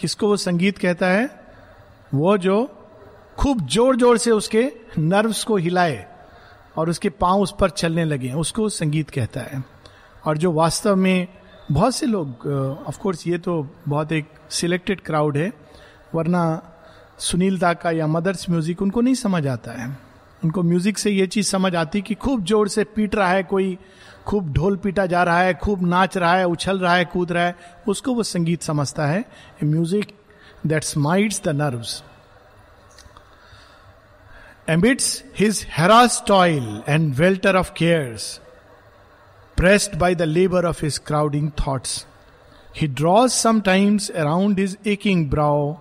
किसको 0.00 0.28
वो 0.28 0.36
संगीत 0.36 0.78
कहता 0.78 1.06
है? 1.06 1.26
वो 2.14 2.36
जो 2.38 2.64
खूब 3.38 3.66
ज़ोर 3.68 3.96
ज़ोर 3.96 4.18
से 4.18 4.30
उसके 4.30 4.70
नर्व्स 4.98 5.44
को 5.44 5.56
हिलाए। 5.56 6.06
और 6.76 6.90
उसके 6.90 7.08
पाँव 7.10 7.40
उस 7.40 7.54
पर 7.60 7.70
चलने 7.70 8.04
लगे 8.04 8.28
हैं। 8.28 8.34
उसको 8.36 8.68
संगीत 8.70 9.10
कहता 9.10 9.40
है। 9.40 9.62
और 10.24 10.38
जो 10.38 10.52
वास्तव 10.52 10.96
में 10.96 11.28
बहुत 11.70 11.94
से 11.94 12.06
लोग 12.06 12.46
ऑफ़ 12.88 12.98
कोर्स 12.98 13.26
ये 13.26 13.38
तो 13.38 13.66
बहुत 13.88 14.12
एक 14.12 14.28
सिलेक्टेड 14.50 15.00
क्राउड 15.00 15.36
है, 15.36 15.52
वरना 16.14 16.62
सुनील 17.20 17.58
दा 17.58 17.72
का 17.74 17.90
या 17.90 18.06
मदर्स 18.06 18.48
म्यूज़िक 18.50 18.82
उनको 18.82 19.00
नहीं 19.00 19.14
समझ 19.14 19.46
आता 19.46 19.72
है। 19.72 19.88
उनको 20.42 20.62
म्यूज़िक 20.62 20.98
से 20.98 21.10
ये 21.10 21.26
चीज़ 21.26 21.46
समझ 21.46 21.74
आती 21.76 22.00
कि 22.02 22.14
खूब 22.14 22.44
ज़ोर 22.44 22.68
से 22.68 22.84
पीट 22.86 23.14
रहा 23.14 23.28
है 23.28 23.42
कोई, 23.42 23.76
खूब 24.26 24.52
ढोल 24.52 24.76
पीटा 24.76 25.06
जा 25.06 25.22
रहा 25.22 25.40
है, 25.40 25.54
खूब 25.54 25.86
नाच 25.86 26.16
रहा 26.16 26.34
है, 26.34 26.46
उछल 26.46 26.78
रहा 26.78 26.94
है, 26.94 27.04
कूद 27.04 27.32
रहा 27.32 27.44
है, 27.44 27.56
उसको 27.88 28.14
वो 28.14 28.22
संगीत 28.22 28.62
समझता 28.62 29.06
है। 29.06 29.24
Music 29.64 30.12
that 30.66 30.84
smites 30.84 31.42
the 31.44 31.48
nerves. 31.56 32.02
Amidst 34.68 35.24
his 35.32 35.62
harassed 35.64 36.26
toil 36.26 36.84
and 36.86 37.18
welter 37.18 37.50
of 37.50 37.74
cares, 37.74 38.40
pressed 39.56 39.98
by 39.98 40.14
the 40.14 40.26
labor 40.26 40.66
of 40.66 40.80
his 40.80 40.98
crowding 40.98 41.50
thoughts, 41.50 42.06
he 42.72 42.86
draws 42.86 43.34
sometimes 43.34 44.10
around 44.10 44.58
his 44.58 44.78
aching 44.84 45.28
brow 45.28 45.78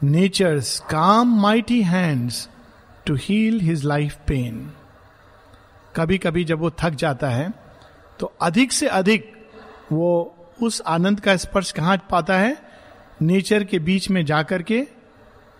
nature's 0.00 0.80
calm, 0.88 1.28
mighty 1.28 1.82
hands 1.82 2.48
to 3.04 3.14
heal 3.14 3.58
his 3.60 3.84
life 3.84 4.18
pain. 4.26 4.74
कभी 5.96 6.18
कभी 6.18 6.44
जब 6.44 6.58
वो 6.58 6.70
थक 6.70 6.94
जाता 6.94 7.28
है 7.30 7.52
तो 8.20 8.32
अधिक 8.42 8.72
से 8.72 8.86
अधिक 8.86 9.32
वो 9.92 10.10
उस 10.62 10.80
आनंद 10.86 11.20
का 11.20 11.36
स्पर्श 11.36 11.72
कहाँ 11.72 11.96
पाता 12.10 12.38
है 12.38 12.56
नेचर 13.22 13.64
के 13.64 13.78
बीच 13.78 14.10
में 14.10 14.24
जाकर 14.24 14.62
के 14.62 14.86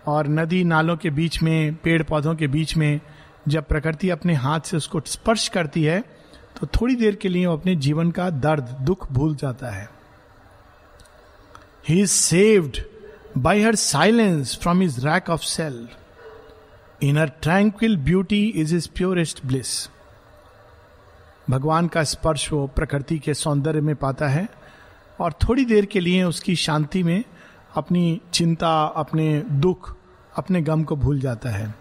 और 0.09 0.29
नदी 0.29 0.65
नालों 0.65 0.97
के 0.97 1.11
बीच 1.11 1.43
में 1.43 1.75
पेड़ 1.75 2.03
पौधों 2.03 2.35
के 2.35 2.47
बीच 2.47 2.77
में 2.77 3.01
जब 3.49 3.65
प्रकृति 3.65 4.11
अपने 4.11 4.35
हाथ 4.35 4.61
से 4.61 4.77
उसको 4.77 5.01
स्पर्श 5.07 5.49
करती 5.49 5.83
है 5.83 6.01
तो 6.61 6.67
थोड़ी 6.67 6.95
देर 6.95 7.15
के 7.15 7.29
लिए 7.29 7.47
वो 7.47 7.53
अपने 7.53 7.77
जीवन 7.77 8.11
का 8.11 8.31
दर्द, 8.31 8.63
दुख 8.63 9.13
भूल 9.13 9.37
जाता 9.37 9.71
है। 9.71 9.91
He 11.89 12.01
is 12.01 12.11
saved 12.11 12.79
by 13.39 13.63
her 13.63 13.75
silence 13.75 14.59
from 14.63 14.81
his 14.81 15.07
rack 15.07 15.31
of 15.31 15.41
self 15.41 15.89
in 17.03 17.19
her 17.19 17.29
tranquil 17.29 17.97
beauty 17.97 18.49
is 18.49 18.75
his 18.75 18.89
purest 18.95 19.47
bliss 19.47 19.89
भगवान 21.51 21.89
का 21.89 22.05
स्पर्श 22.05 22.53
वो 22.53 22.67
प्रकृति 22.67 23.19
के 23.19 23.35
सौंदर्य 23.35 23.81
में 23.81 23.97
पाता 23.97 24.29
है 24.29 24.49
और 25.21 25.33
थोड़ी 25.33 25.65
देर 25.65 25.85
के 25.87 26.01
लिए 26.01 26.25
उसकी 26.25 26.57
शांति 26.57 27.03
में 27.03 27.25
अपनी 27.75 28.21
चिंता, 28.33 28.85
अपने 28.85 29.41
दुख 29.41 29.98
अपने 30.39 30.61
गम 30.63 30.85
को 30.85 30.97
भूल 30.97 31.21
जाता 31.21 31.51
है। 31.51 31.75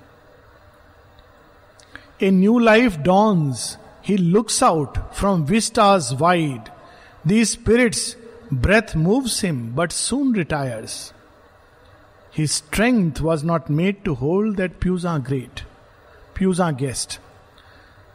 A 2.24 2.32
new 2.32 2.60
life 2.60 2.98
dawns 2.98 3.78
he 4.08 4.18
looks 4.18 4.64
out 4.64 4.98
from 5.14 5.44
vistas 5.44 6.10
wide 6.14 6.70
the 7.28 7.46
spirit's 7.46 8.18
breath 8.54 8.96
moves 8.96 9.44
him 9.46 9.76
but 9.76 9.92
soon 9.92 10.36
retires 10.36 11.14
he 12.38 12.48
strength 12.48 13.22
was 13.22 13.46
not 13.46 13.70
made 13.70 14.04
to 14.04 14.14
hold 14.14 14.58
that 14.58 14.80
puissant 14.80 15.18
great 15.18 15.62
puissant 16.36 16.72
guest 16.72 17.20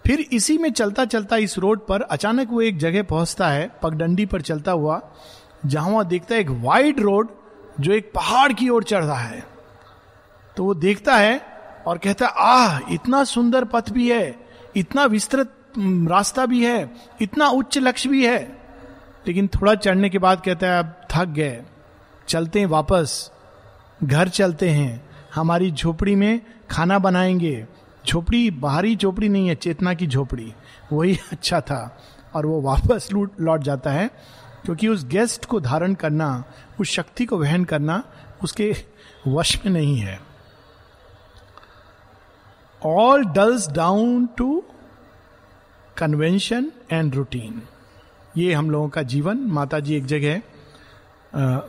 फिर 0.07 0.21
इसी 0.21 0.59
में 0.59 0.73
चलता 0.73 1.05
चलता 1.05 1.37
इस 1.37 1.59
रोड 1.59 1.87
पर 1.87 2.03
अचानक 2.03 2.49
वो 2.51 2.61
एक 2.61 2.79
जगह 2.79 3.03
पहुँचता 3.03 3.49
है, 3.49 3.71
पगडंडी 3.83 4.27
पर 4.27 4.41
चलता 4.41 4.73
हुआ, 4.73 5.01
जहाँ 5.67 5.91
वह 5.91 6.03
देखता 6.03 6.35
है 6.35 6.41
एक 6.41 6.51
वाइड 6.51 7.01
रोड 7.01 7.29
जो 7.81 7.93
एक 7.93 8.13
पहाड़ 8.15 8.53
की 8.53 8.69
ओर 8.69 8.85
चढ़ 8.85 9.05
रहा 9.05 9.19
है। 9.19 9.52
तो 10.57 10.65
वो 10.65 10.75
देखता 10.75 11.17
है 11.17 11.43
और 11.87 11.99
कहता 11.99 12.27
है, 12.27 12.33
आह, 12.37 12.93
इतना 12.93 13.25
सुंदर 13.25 13.65
पथ 13.65 13.91
भी 13.91 14.11
है, 14.11 14.47
इतना 14.77 15.05
विस्तृत 15.05 15.53
रास्ता 15.79 16.47
भी 16.47 16.67
है, 16.67 16.95
इतना 17.21 17.49
उच्च 17.49 17.79
लक्ष्य 17.79 18.09
भी 18.09 18.27
है। 18.27 18.63
लेकिन 19.29 19.49
थोड़ा 19.49 19.75
चढ़ने 19.75 20.11
के 20.11 20.19
बाद 20.19 20.43
कहता 20.47 20.67
है, 20.67 20.79
अब 20.79 21.01
थक 21.11 21.25
गए, 21.25 21.63
चलते 22.29 22.59
हैं 22.59 22.67
वापस, 22.67 23.31
घर 24.05 24.29
चलते 24.29 24.71
हैं, 24.71 25.11
हमारी 25.35 25.71
झोपड़ी 25.71 26.15
में 26.15 26.41
खाना 26.71 26.99
बनाएँगे। 26.99 27.67
झोपड़ी, 28.09 28.51
बाहरी 28.51 28.97
झोपड़ी 28.97 29.29
नहीं 29.29 29.49
है, 29.49 29.55
चेतना 29.55 29.95
की 29.95 30.07
झोपड़ी, 30.07 30.55
वही 30.93 31.19
अच्छा 31.33 31.61
था। 31.61 32.03
और 32.35 32.47
वो 32.47 32.61
वापस 32.61 33.09
लूट, 33.13 33.41
लौट 33.41 33.61
जाता 33.61 33.91
है, 33.91 34.11
क्योंकि 34.65 34.89
उस 34.89 35.05
गेस्ट 35.05 35.45
को 35.45 35.61
धारण 35.61 35.95
करना, 35.95 36.45
उस 36.81 36.91
शक्ति 36.91 37.25
को 37.25 37.39
वहन 37.39 37.65
करना 37.65 38.05
उसके 38.43 38.75
वश 39.29 39.65
में 39.65 39.73
नहीं 39.73 39.97
है। 39.97 40.32
All 42.87 43.25
dulls 43.25 43.69
down 43.71 44.27
to 44.39 44.62
convention 45.97 46.71
and 46.93 47.15
routine 47.15 47.61
ये 48.37 48.53
हम 48.53 48.71
लोगों 48.71 48.89
का 48.89 49.03
जीवन। 49.03 49.39
माता 49.49 49.81
जी 49.81 49.95
एक 49.97 50.07
जगह 50.07 50.41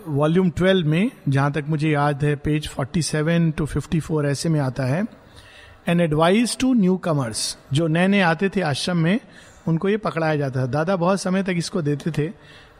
वॉल्यूम 0.09 0.49
ट्वेल्व 0.49 0.87
में, 0.87 1.11
जहाँ 1.29 1.51
तक 1.51 1.65
मुझे 1.69 1.89
याद 1.89 2.23
है 2.23 2.35
पेज 2.35 2.67
47 2.69 3.51
टू 3.51 3.65
54 3.67 4.25
ऐसे 4.25 4.49
में 4.49 4.59
आता 4.59 4.85
है। 4.85 5.05
An 5.87 5.99
advice 6.01 6.57
to 6.57 6.73
new 6.73 6.95
commerce 6.97 7.57
जो 7.73 7.87
नए 7.87 8.07
नए 8.07 8.21
आते 8.21 8.49
थे 8.49 8.61
आश्रम 8.61 8.97
में, 8.97 9.19
उनको 9.67 9.89
ये 9.89 9.97
पकड़ाया 9.97 10.35
जाता 10.35 10.61
था। 10.61 10.65
दादा 10.67 10.95
बहुत 10.95 11.21
समय 11.21 11.43
तक 11.43 11.55
इसको 11.57 11.81
देते 11.81 12.11
थे, 12.11 12.29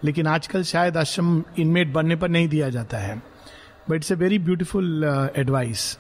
लेकिन 0.03 0.27
आजकल 0.27 0.63
शायद 0.63 0.97
आश्रम 0.97 1.43
इनमेट 1.59 1.93
बनने 1.93 2.15
पर 2.15 2.29
नहीं 2.29 2.47
दिया 2.47 2.69
जाता 2.69 2.97
है। 2.97 3.15
But 3.89 3.95
it's 3.95 4.11
a 4.11 4.15
very 4.15 4.39
beautiful 4.39 5.31
advice 5.37 5.97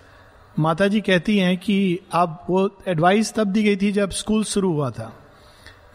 Mata 0.59 0.87
ji 0.87 0.99
कहती 1.01 1.37
हैं 1.37 1.57
कि 1.57 1.99
अब 2.13 2.45
वो 2.49 2.69
एडवाइस 2.87 3.33
तब 3.33 3.47
दी 3.47 3.63
गई 3.63 3.75
थी 3.75 3.91
जब 3.91 4.09
स्कूल 4.09 4.43
शुरू 4.43 4.71
हुआ 4.73 4.89
था। 4.89 5.11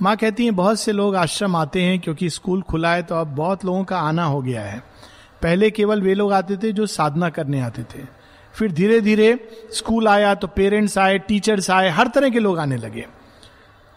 माँ 0.02 0.16
कहती 0.16 0.44
हैं, 0.44 0.54
बहुत 0.56 0.80
से 0.80 0.92
लोग 0.92 1.16
आश्रम 1.16 1.56
आते 1.56 1.82
हैं 1.82 1.98
क्योंकि 2.00 2.30
स्कूल 2.30 2.62
खुला 2.62 2.92
है 2.92 3.02
तो 3.02 3.14
अब 3.14 3.26
बहुत 3.26 3.64
लोगों 3.64 3.84
का 3.84 3.98
आना 3.98 4.24
हो 4.24 4.40
गया 4.42 4.62
है। 4.62 4.82
पहले 5.42 5.70
केवल 5.70 6.02
वे 6.02 6.14
लोग 6.14 6.32
आते 6.32 6.56
थे 6.56 6.72
जो 6.72 6.86
साधना 6.86 7.28
करने 7.30 7.60
आते 7.60 7.82
थे। 7.82 8.02
फिर 8.54 8.72
धीरे 8.72 9.00
धीरे 9.00 9.38
स्कूल 9.72 10.08
आया 10.08 10.34
तो 10.34 10.46
पेरेंट्स 10.46 10.98
आए 10.98 11.18
टीचर्स 11.18 11.70
आए, 11.70 11.88
हर 11.88 12.08
तरह 12.08 12.30
के 12.30 12.38
लोग 12.38 12.58
आने 12.58 12.76
लगे। 12.76 13.06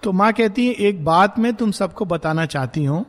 तो 0.03 0.11
माँ 0.11 0.31
कहती 0.33 0.67
है, 0.67 0.73
एक 0.73 1.03
बात 1.05 1.39
मैं 1.39 1.53
तुम 1.53 1.71
सबको 1.71 2.05
बताना 2.05 2.45
चाहती 2.45 2.85
हूँ। 2.85 3.05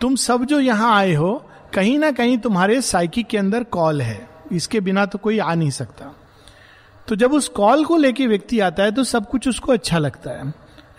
तुम 0.00 0.16
सब 0.16 0.44
जो 0.44 0.60
यहाँ 0.60 0.94
आए 0.96 1.14
हो, 1.14 1.44
कहीं 1.74 1.98
ना 1.98 2.10
कहीं 2.10 2.38
तुम्हारे 2.38 2.80
साइकिक 2.80 3.26
के 3.26 3.38
अंदर 3.38 3.64
कॉल 3.64 4.02
है। 4.02 4.28
इसके 4.52 4.80
बिना 4.80 5.06
तो 5.06 5.18
कोई 5.18 5.38
आ 5.38 5.54
नहीं 5.54 5.70
सकता। 5.70 6.12
तो 7.08 7.16
जब 7.16 7.32
उस 7.32 7.48
कॉल 7.48 7.84
को 7.84 7.96
लेके 7.96 8.26
व्यक्ति 8.26 8.60
आता 8.60 8.82
है 8.82 8.92
तो 8.92 9.04
सब 9.04 9.28
कुछ 9.28 9.48
उसको 9.48 9.72
अच्छा 9.72 9.98
लगता 9.98 10.30
है। 10.30 10.52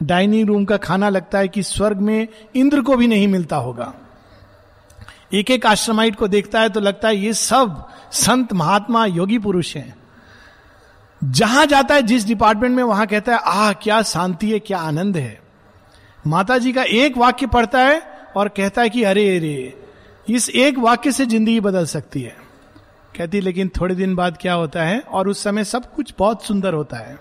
डाइनिंग 0.04 0.48
रूम 0.48 0.66
का 0.66 0.78
खाना 0.78 1.10
लगता 1.10 1.38
है 1.38 1.48
कि 1.48 1.64
स्वर्ग 1.64 1.98
में 1.98 2.28
इंद्र 2.56 2.82
को 2.82 2.96
भी 2.96 3.08
नहीं 3.08 3.28
मिलता 3.28 3.56
होगा। 3.56 3.94
एक 5.34 5.52
एक 5.52 5.66
आश्रमाइट 5.66 6.16
को 6.16 6.28
देखता 6.28 6.62
है 6.62 6.70
तो 6.70 6.80
लगता 6.80 7.08
है 7.08 7.18
ये 7.18 7.34
सब 7.34 7.90
संत 8.12 8.54
महात्मा 8.54 9.06
योगी 9.06 9.40
पुरुष 9.40 9.76
हैं। 9.76 9.96
जहाँ 11.22 11.66
जाता 11.66 11.96
है, 11.96 12.02
जिस 12.02 12.26
डिपार्टमेंट 12.26 12.76
में, 12.76 12.84
वहाँ 12.84 13.08
कहता 13.08 13.32
है, 13.32 13.38
आह, 13.38 13.74
क्या 13.74 14.02
शांति 14.02 14.52
है, 14.52 14.60
क्या 14.60 14.78
आनंद 14.78 15.18
है। 15.18 15.42
माता 16.28 16.58
जी 16.58 16.74
का 16.74 16.84
एक 16.84 17.18
वाक्य 17.18 17.48
पढ़ता 17.48 17.80
है 17.80 18.02
और 18.38 18.48
कहता 18.48 18.82
है 18.82 18.90
कि, 18.90 19.04
अरे 19.04 19.38
अरे, 19.38 19.74
इस 20.30 20.50
एक 20.50 20.78
वाक्य 20.78 21.12
से 21.12 21.26
ज़िंदगी 21.26 21.60
बदल 21.60 21.86
सकती 21.86 22.22
है। 22.22 22.43
कहती, 23.18 23.42
लेकिन 23.42 23.72
थोड़े 23.82 23.96
दिन 23.96 24.16
बाद 24.16 24.38
क्या 24.42 24.54
होता 24.54 24.84
है? 24.84 25.00
और 25.00 25.28
उस 25.28 25.44
समय 25.44 25.64
सब 25.64 25.94
कुछ 25.94 26.14
बहुत 26.20 26.44
सुंदर 26.44 26.74
होता 26.74 26.98
है। 26.98 27.20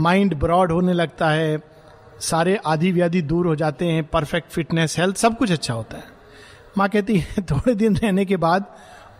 माइंड 0.00 0.34
ब्रॉड 0.34 0.72
होने 0.72 0.92
लगता 0.92 1.28
है, 1.28 1.60
सारे 2.20 2.60
आधी 2.66 2.92
व्याधि 2.92 3.22
दूर 3.22 3.46
हो 3.46 3.56
जाते 3.56 3.84
हैं 3.84 4.04
परफेक्ट 4.04 4.50
फिटनेस 4.50 4.98
हेल्थ 4.98 5.16
सब 5.16 5.38
कुछ 5.38 5.52
अच्छा 5.52 5.74
होता 5.74 5.96
है। 5.96 6.04
माँ 6.78 6.88
कहती 6.88 7.18
है 7.18 7.34
थोड़े 7.40 7.74
दिन 7.74 7.96
रहने 7.96 8.24
के 8.24 8.36
बाद 8.36 8.64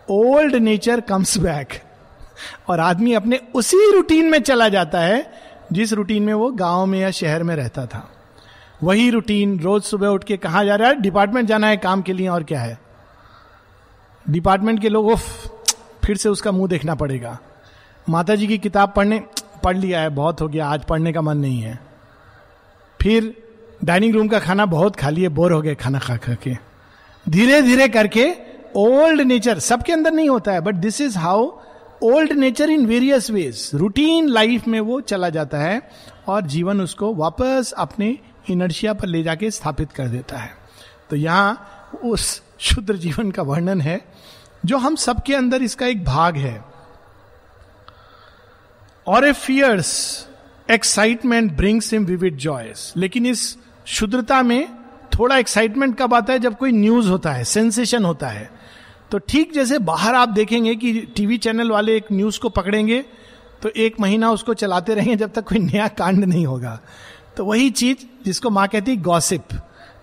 ओल्ड 0.09 0.55
नेचर 0.55 1.01
कम्स 1.01 1.37
बैक 1.37 1.67
और 2.67 2.79
आदमी 2.79 3.13
अपने 3.13 3.41
उसी 3.55 3.91
रूटीन 3.93 4.25
में 4.25 4.41
चला 4.41 4.69
जाता 4.69 4.99
है, 4.99 5.33
जिस 5.71 5.93
रूटीन 5.93 6.23
में 6.23 6.33
वो 6.33 6.51
गाँव 6.51 6.85
में 6.85 6.99
या 6.99 7.11
शहर 7.11 7.43
में 7.43 7.55
रहता 7.55 7.85
था। 7.85 8.11
वही 8.83 9.09
रूटीन 9.09 9.59
रोज 9.59 9.83
सुबह 9.83 10.07
उठ 10.07 10.23
के 10.23 10.37
कहा 10.37 10.63
जा 10.63 10.75
रहा 10.75 10.89
है? 10.89 10.95
डिपार्टमेंट 10.95 11.47
जाना 11.47 11.67
है 11.67 11.77
काम 11.77 12.01
के 12.01 12.13
लिए 12.13 12.27
और 12.27 12.43
क्या 12.43 12.61
है? 12.61 12.79
डिपार्टमेंट 14.29 14.81
के 14.81 14.89
लोग 14.89 15.17
फिर 16.07 16.17
से 16.17 16.29
उसका 16.29 16.51
मुँह 16.51 16.67
देखना 16.67 16.95
पड़ेगा। 16.95 17.37
माता 18.09 18.35
जी 18.35 18.47
की 18.47 18.57
किताब 18.57 18.93
पढ़ने, 18.95 19.23
पढ़ 19.63 19.77
लिया 19.77 20.01
है, 20.01 20.09
बहुत 20.09 20.41
हो 20.41 20.47
गया, 20.47 20.67
आज 20.67 20.83
पढ़ने 20.83 21.13
का 21.13 21.21
मन 21.21 21.37
नहीं 21.37 21.61
है। 21.61 21.79
फिर 23.01 23.33
डाइनिंग 23.83 24.15
रूम 24.15 24.27
का 24.27 24.39
खाना 24.39 24.65
बहुत 24.65 24.95
खा 24.95 25.09
लिए 25.09 25.29
बोर 25.29 25.51
हो 25.51 25.61
गए, 25.61 25.75
खाना 25.75 25.99
खा 25.99 26.15
खा 26.17 26.33
के। 26.33 26.55
धीरे 27.29 27.61
धीरे 27.61 27.87
करके 27.87 28.33
ओल्ड 28.75 29.21
नेचर, 29.21 29.59
सबके 29.59 29.93
अंदर 29.93 30.11
नहीं 30.11 30.29
होता 30.29 30.51
है 30.51 30.61
but 30.61 30.75
this 30.75 31.01
is 31.01 31.17
how 31.17 31.51
old 32.03 32.31
nature 32.31 32.69
in 32.69 32.85
various 32.85 33.31
ways 33.31 33.71
routine 33.73 34.27
life 34.27 34.67
में 34.67 34.79
वो 34.79 35.01
चला 35.01 35.29
जाता 35.29 35.57
है 35.57 35.81
और 36.27 36.41
जीवन 36.41 36.81
उसको 36.81 37.13
वापस 37.15 37.73
अपने 37.77 38.17
इनर्शिया 38.49 38.93
पर 38.93 39.07
ले 39.07 39.23
जाके 39.23 39.51
स्थापित 39.51 39.91
कर 39.91 40.07
देता 40.07 40.37
है। 40.37 40.51
तो 41.09 41.15
यहाँ 41.15 41.89
उस 42.05 42.41
शुद्र 42.59 42.95
जीवन 42.95 43.31
का 43.31 43.43
वर्णन 43.43 43.81
है। 43.81 44.01
जो 44.65 44.77
हम 44.77 44.95
सबके 44.95 45.35
अंदर 45.35 45.61
इसका 45.61 45.85
एक 45.85 46.03
भाग 46.05 46.37
है। 46.37 46.63
और 49.07 49.27
a 49.27 49.31
fierce 49.33 50.27
excitement 50.69 51.51
brings 51.57 51.93
him 51.93 52.05
vivid 52.05 52.37
joys 52.37 52.93
लेकिन 52.97 53.25
इस 53.25 53.55
शुद्रता 53.87 54.41
में 54.43 54.67
थोड़ा 55.19 55.37
एक्साइटमेंट 55.37 55.97
कब 55.97 56.13
आता 56.13 56.33
है, 56.33 56.39
जब 56.39 56.57
कोई 56.57 56.71
न्यूज़ 56.71 57.09
होता 57.09 57.31
है 57.31 57.43
सेंसेशन 57.43 58.05
होता 58.05 58.27
है। 58.27 58.49
तो 59.11 59.17
ठीक 59.19 59.53
जैसे 59.53 59.79
बाहर 59.79 60.15
आप 60.15 60.29
देखेंगे 60.29 60.75
कि 60.75 60.99
टीवी 61.15 61.37
चैनल 61.37 61.71
वाले 61.71 61.95
एक 61.97 62.05
न्यूज़ 62.11 62.39
को 62.39 62.49
पकड़ेंगे 62.49 63.03
तो 63.61 63.69
एक 63.69 63.99
महीना 63.99 64.31
उसको 64.31 64.53
चलाते 64.53 64.95
रहेंगे 64.95 65.15
जब 65.15 65.31
तक 65.33 65.43
कोई 65.43 65.59
नया 65.59 65.87
कांड 65.87 66.23
नहीं 66.23 66.45
होगा। 66.45 66.79
तो 67.37 67.45
वही 67.45 67.69
चीज़ 67.69 68.05
जिसको 68.25 68.49
माँ 68.49 68.67
कहती 68.67 68.95
गॉसिप 68.97 69.47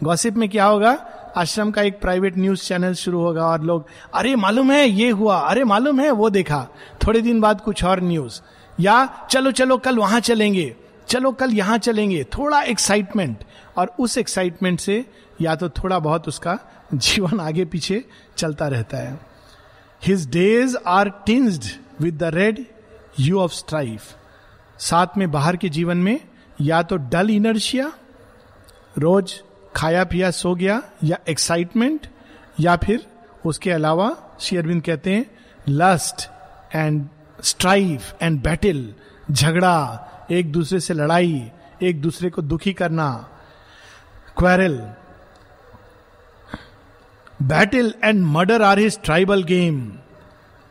गॉसिप 0.02 0.34
में 0.34 0.48
क्या 0.48 0.64
होगा? 0.64 0.94
आश्रम 1.36 1.70
का 1.70 1.82
एक 1.82 2.00
प्राइवेट 2.00 2.38
न्यूज़ 2.38 2.62
चैनल 2.62 2.94
शुरू 2.94 3.20
होगा 3.20 3.46
और 3.46 3.62
लोग, 3.62 3.86
अरे, 4.14 4.36
मालूम 4.36 4.72
है, 4.72 4.88
ये 4.88 5.10
हुआ, 5.10 5.38
अरे, 5.38 5.64
मालूम 5.64 6.00
है, 6.00 6.10
वो 6.10 6.30
देखा। 6.30 6.68
थोड़े 7.06 7.20
दिन 7.20 7.40
बाद 7.40 7.60
कुछ 7.60 7.84
और 7.84 8.00
न्यूज़ 8.00 8.40
या, 8.80 9.26
चलो 9.30 9.50
चलो, 9.50 9.78
कल 9.78 9.98
वहाँ 9.98 10.20
चलेंगे, 10.20 10.76
चलो, 11.08 11.32
कल 11.32 11.50
यहाँ 11.50 11.78
चलेंगे। 11.78 12.24
थोड़ा 12.24 12.62
एक्साइटमेंट 12.62 13.44
और 13.76 13.94
उस 14.00 14.18
एक्साइटमेंट 14.18 14.80
से 14.80 15.04
या 15.40 15.54
तो 15.54 15.68
थोड़ा 15.68 15.98
बहुत 15.98 16.28
उसका 16.28 16.58
जीवन 16.94 17.40
आगे 17.40 17.64
पीछे 17.64 18.04
चलता 18.36 18.68
रहता 18.68 18.96
है। 18.96 19.20
His 20.06 20.30
days 20.30 20.76
are 20.86 21.08
tinged 21.08 21.64
with 22.00 22.18
the 22.18 22.24
red 22.24 22.66
hue 23.20 23.38
of 23.40 23.52
strife 23.52 24.02
साथ 24.78 25.06
में 25.16 25.30
बाहर 25.30 25.56
के 25.56 25.68
जीवन 25.68 25.96
में 25.96 26.20
या 26.60 26.82
तो 26.82 26.96
डल 26.96 27.30
इनर्शिया 27.30 27.92
रोज 28.98 29.42
खाया 29.76 30.04
पिया 30.04 30.30
सो 30.30 30.54
गया, 30.54 30.82
या 31.04 31.18
एक्साइटमेंट 31.28 32.06
या 32.60 32.76
फिर 32.76 33.06
उसके 33.46 33.70
अलावा 33.70 34.10
शेयरविंद 34.40 34.82
कहते 34.82 35.14
हैं 35.14 35.26
lust 35.68 36.28
and 36.74 37.06
strive 37.42 38.02
and 38.22 38.42
battle 38.42 38.94
झगड़ा, 39.30 40.26
एक 40.30 40.52
दूसरे 40.52 40.80
से 40.80 40.94
लड़ाई, 40.94 41.50
एक 41.82 42.00
दूसरे 42.02 42.30
को 42.30 42.42
दुखी 42.42 42.72
करना 42.72 43.10
quarrel 44.38 44.78
battle 47.42 47.92
and 48.04 48.24
murder 48.24 48.62
are 48.62 48.78
his 48.78 48.98
tribal 49.04 49.42
game 49.44 49.80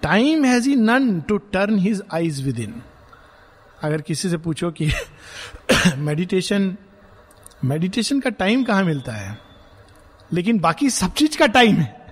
time 0.02 0.46
has 0.46 0.70
he 0.70 0.76
none 0.76 1.20
to 1.22 1.38
turn 1.54 1.80
his 1.80 2.02
eyes 2.13 2.42
within 2.60 2.82
अगर 3.84 4.02
किसी 4.02 4.30
से 4.30 4.38
पूछो 4.38 4.72
कि 4.72 4.92
मेडिटेशन 5.98 6.76
मेडिटेशन 7.65 8.19
का 8.19 8.30
टाइम 8.30 8.63
कहाँ 8.63 8.84
मिलता 8.84 9.12
है? 9.12 9.38
लेकिन 10.34 10.60
बाकी 10.60 10.89
सब 10.89 11.13
चीज़ 11.13 11.38
का 11.38 11.47
टाइम 11.47 11.76
है। 11.76 12.04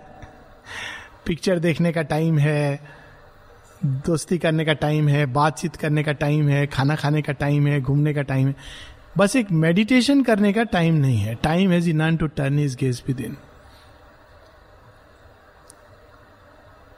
पिक्चर 1.25 1.59
देखने 1.59 1.91
का 1.91 2.01
टाइम 2.01 2.37
है, 2.37 2.79
दोस्ती 3.85 4.37
करने 4.37 4.65
का 4.65 4.73
टाइम 4.73 5.07
है, 5.07 5.25
बातचीत 5.25 5.75
करने 5.75 6.03
का 6.03 6.11
टाइम 6.11 6.49
है, 6.49 6.67
खाना 6.67 6.95
खाने 6.95 7.21
का 7.21 7.33
टाइम 7.33 7.67
है, 7.67 7.81
घूमने 7.81 8.13
का 8.13 8.21
टाइम 8.21 8.47
है। 8.47 8.55
बस 9.17 9.35
एक 9.35 9.51
मेडिटेशन 9.51 10.23
करने 10.23 10.53
का 10.53 10.63
टाइम 10.63 10.95
नहीं 10.95 11.17
है। 11.17 11.35
Time 11.35 11.71
has 11.71 11.89
none 11.89 12.17
to 12.17 12.27
turn 12.27 12.59
his 12.59 12.77
gaze 12.77 13.03
within 13.21 13.37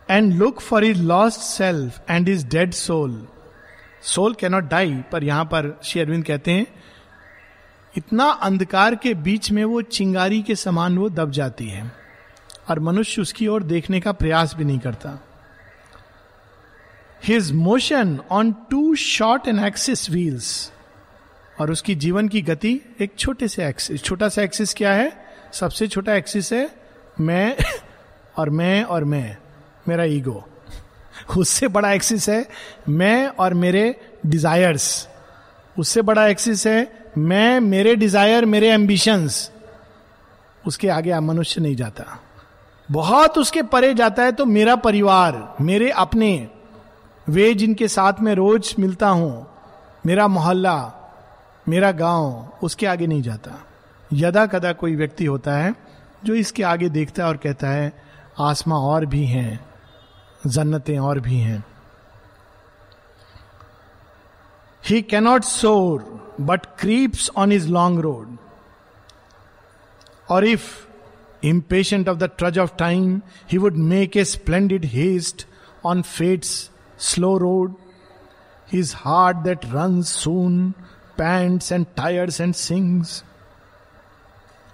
and 0.10 0.34
look 0.34 0.60
for 0.62 0.84
his 0.84 1.02
lost 1.02 1.40
self 1.40 2.02
and 2.10 2.30
his 2.30 2.48
dead 2.48 2.72
soul 2.72 3.28
soul 4.02 4.34
cannot 4.34 4.64
die 4.64 4.96
पर 5.12 5.24
यहाँ 5.24 5.46
पर 5.46 5.80
श्री 5.84 6.02
अरविंद 6.02 6.24
कहते 6.24 6.52
हैं 6.52 6.83
इतना 7.98 8.26
अंधकार 8.26 8.96
के 8.96 9.14
बीच 9.14 9.52
में 9.52 9.66
वो 9.66 9.82
चिंगारी 9.82 10.42
के 10.42 10.56
समान 10.56 10.98
वो 10.98 11.10
दब 11.10 11.32
जाती 11.32 11.68
है 11.68 11.92
और 12.70 12.80
मनुष्य 12.80 13.22
उसकी 13.22 13.48
ओर 13.48 13.64
देखने 13.64 14.00
का 14.00 14.12
प्रयास 14.12 14.56
भी 14.56 14.64
नहीं 14.64 14.80
करता। 14.80 15.24
His 17.24 17.52
motion 17.52 18.20
on 18.32 18.52
too 18.52 18.96
short 18.96 19.48
and 19.48 19.60
axis 19.64 20.10
wheels 20.10 20.72
और 21.60 21.72
उसकी 21.72 21.96
जीवन 21.96 22.28
की 22.28 22.42
गति 22.42 22.82
एक 23.02 23.14
छोटे 23.18 23.48
से 23.48 23.68
एक्सिस 23.68 24.04
छोटा 24.04 24.30
सा 24.30 24.42
एक्सिस 24.42 24.74
क्या 24.74 24.94
है? 24.94 25.26
सबसे 25.54 25.88
छोटा 25.88 26.14
एक्सिस 26.14 26.54
है 26.54 26.72
मैं 27.20 27.58
और 28.38 28.50
मैं 28.50 28.84
और 28.84 29.04
मैं, 29.04 29.38
मेरा 29.88 30.04
ईगो 30.04 30.50
उससे 31.38 31.68
बड़ा 31.68 31.92
एक्सिस 31.92 32.30
है 32.30 32.50
मैं 32.90 33.28
और 33.28 33.54
मेरे 33.54 34.00
डिजायर्स 34.26 35.08
उससे 35.80 36.02
बड़ा 36.02 36.28
एक्सिस 36.28 36.68
है 36.68 37.03
मैं, 37.18 37.60
मेरे 37.60 37.96
डिज़ायर 37.96 38.46
मेरे 38.46 38.70
एम्बिशंस 38.70 39.52
उसके 40.68 40.90
आगे 40.90 41.20
मनुष्य 41.20 41.62
नहीं 41.62 41.76
जाता। 41.76 42.20
बहुत 42.92 43.38
उसके 43.38 43.62
परे 43.62 43.94
जाता 43.94 44.24
है 44.24 44.32
तो 44.32 44.46
मेरा 44.46 44.76
परिवार, 44.76 45.56
मेरे 45.62 45.90
अपने, 45.90 46.50
वे 47.30 47.54
जिनके 47.54 47.88
साथ 47.88 48.14
में 48.20 48.34
रोज 48.36 48.76
मिलता 48.80 49.10
हूँ, 49.10 49.48
मेरा 50.06 50.28
मोहल्ला, 50.28 50.94
मेरा 51.70 51.92
गाँव, 51.92 52.52
उसके 52.64 52.86
आगे 52.86 53.08
नहीं 53.08 53.22
जाता। 53.22 53.66
यदा 54.14 54.46
कदा 54.46 54.74
कोई 54.74 54.96
व्यक्ति 54.96 55.26
होता 55.26 55.54
है, 55.54 55.76
जो 56.24 56.36
इसके 56.36 56.64
आगे 56.64 56.90
देखता 56.90 57.24
है 57.24 57.30
और 57.30 57.38
कहता 57.38 57.70
है, 57.70 57.94
आसमां 58.40 58.80
और 58.80 59.06
भी 59.06 59.26
हैं, 59.26 59.60
जन्नतें 60.48 61.00
और 61.00 61.20
भी 61.20 61.38
हैं। 61.38 61.64
He 64.84 65.02
cannot 65.02 65.44
soar 65.44 66.23
but 66.42 66.66
creeps 66.80 67.30
on 67.38 67.52
his 67.52 67.68
long 67.70 68.00
road 68.00 68.38
or 70.30 70.46
if 70.46 70.66
इम्पेश 71.46 71.94
of 71.94 72.18
the 72.18 72.30
trudge 72.38 72.60
of 72.60 72.76
time 72.78 73.22
he 73.52 73.58
would 73.58 73.78
make 73.86 74.18
a 74.18 74.24
splendid 74.26 74.86
haste 74.86 75.46
on 75.86 76.02
fate's 76.02 76.70
slow 77.04 77.38
road 77.38 77.76
his 78.68 78.94
heart 78.98 79.38
that 79.38 79.66
ran 79.66 80.02
soon 80.02 80.72
pants 81.18 81.72
and 81.72 81.86
tires 81.98 82.42
and 82.42 82.54
sinks 82.54 83.24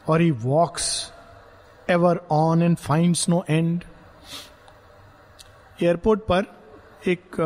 or 0.09 0.21
he 0.21 0.31
walks 0.31 0.89
ever 1.89 2.21
on 2.31 2.61
and 2.61 2.77
finds 2.77 3.27
no 3.29 3.43
end 3.49 3.83
airport 5.83 6.19
पर 6.21 6.45
एक 7.07 7.39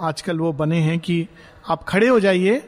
आजकल 0.00 0.38
वो 0.40 0.52
बने 0.52 0.80
हैं 0.80 0.98
कि 0.98 1.26
आप 1.70 1.82
खड़े 1.84 2.08
हो 2.08 2.20
जाइए 2.20 2.62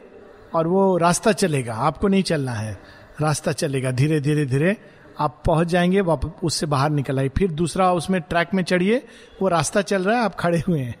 और 0.53 0.67
वो 0.67 0.97
रास्ता 0.97 1.31
चलेगा। 1.31 1.73
आपको 1.73 2.07
नहीं 2.07 2.23
चलना 2.23 2.51
है। 2.51 2.77
रास्ता 3.21 3.51
चलेगा। 3.51 3.91
धीरे 3.91 4.19
धीरे 4.19 4.45
धीरे 4.45 4.77
आप 5.19 5.41
पहुँच 5.45 5.67
जाएँगे 5.67 6.01
वापस 6.01 6.29
उससे 6.43 6.65
बाहर 6.65 6.89
निकल 6.89 7.19
आए 7.19 7.29
फिर 7.29 7.51
दूसरा 7.51 7.91
उसमें 7.93 8.21
ट्रैक 8.21 8.53
में 8.53 8.63
चढ़िए। 8.63 9.05
वो 9.41 9.47
रास्ता 9.47 9.81
चल 9.81 10.03
रहा 10.03 10.17
है, 10.17 10.23
आप 10.23 10.35
खड़े 10.35 10.63
हुए 10.67 10.79
हैं। 10.79 10.95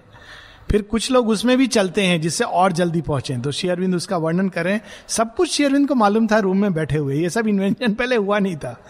फिर 0.71 0.81
कुछ 0.81 1.11
लोग 1.11 1.29
उसमें 1.29 1.57
भी 1.57 1.67
चलते 1.67 2.03
हैं, 2.03 2.21
जिससे 2.21 2.43
और 2.43 2.71
जल्दी 2.71 3.01
पहुँचे 3.01 3.37
तो 3.37 3.51
शेयरविंद 3.51 3.95
उसका 3.95 4.17
वर्णन 4.17 4.49
करें। 4.49 4.79
सब 5.07 5.35
कुछ 5.35 5.51
शेयरविंद 5.51 5.87
को 5.87 5.95
मालूम 5.95 6.27
था 6.27 6.39
रूम 6.39 6.57
में 6.57 6.73
बैठे 6.73 6.97
हुए। 6.97 7.15
ये 7.15 7.29
सब 7.29 7.47
इन्वेंशन 7.47 7.93
पहले 7.93 8.15
हुआ 8.15 8.39
नहीं 8.39 8.55
था। 8.55 8.83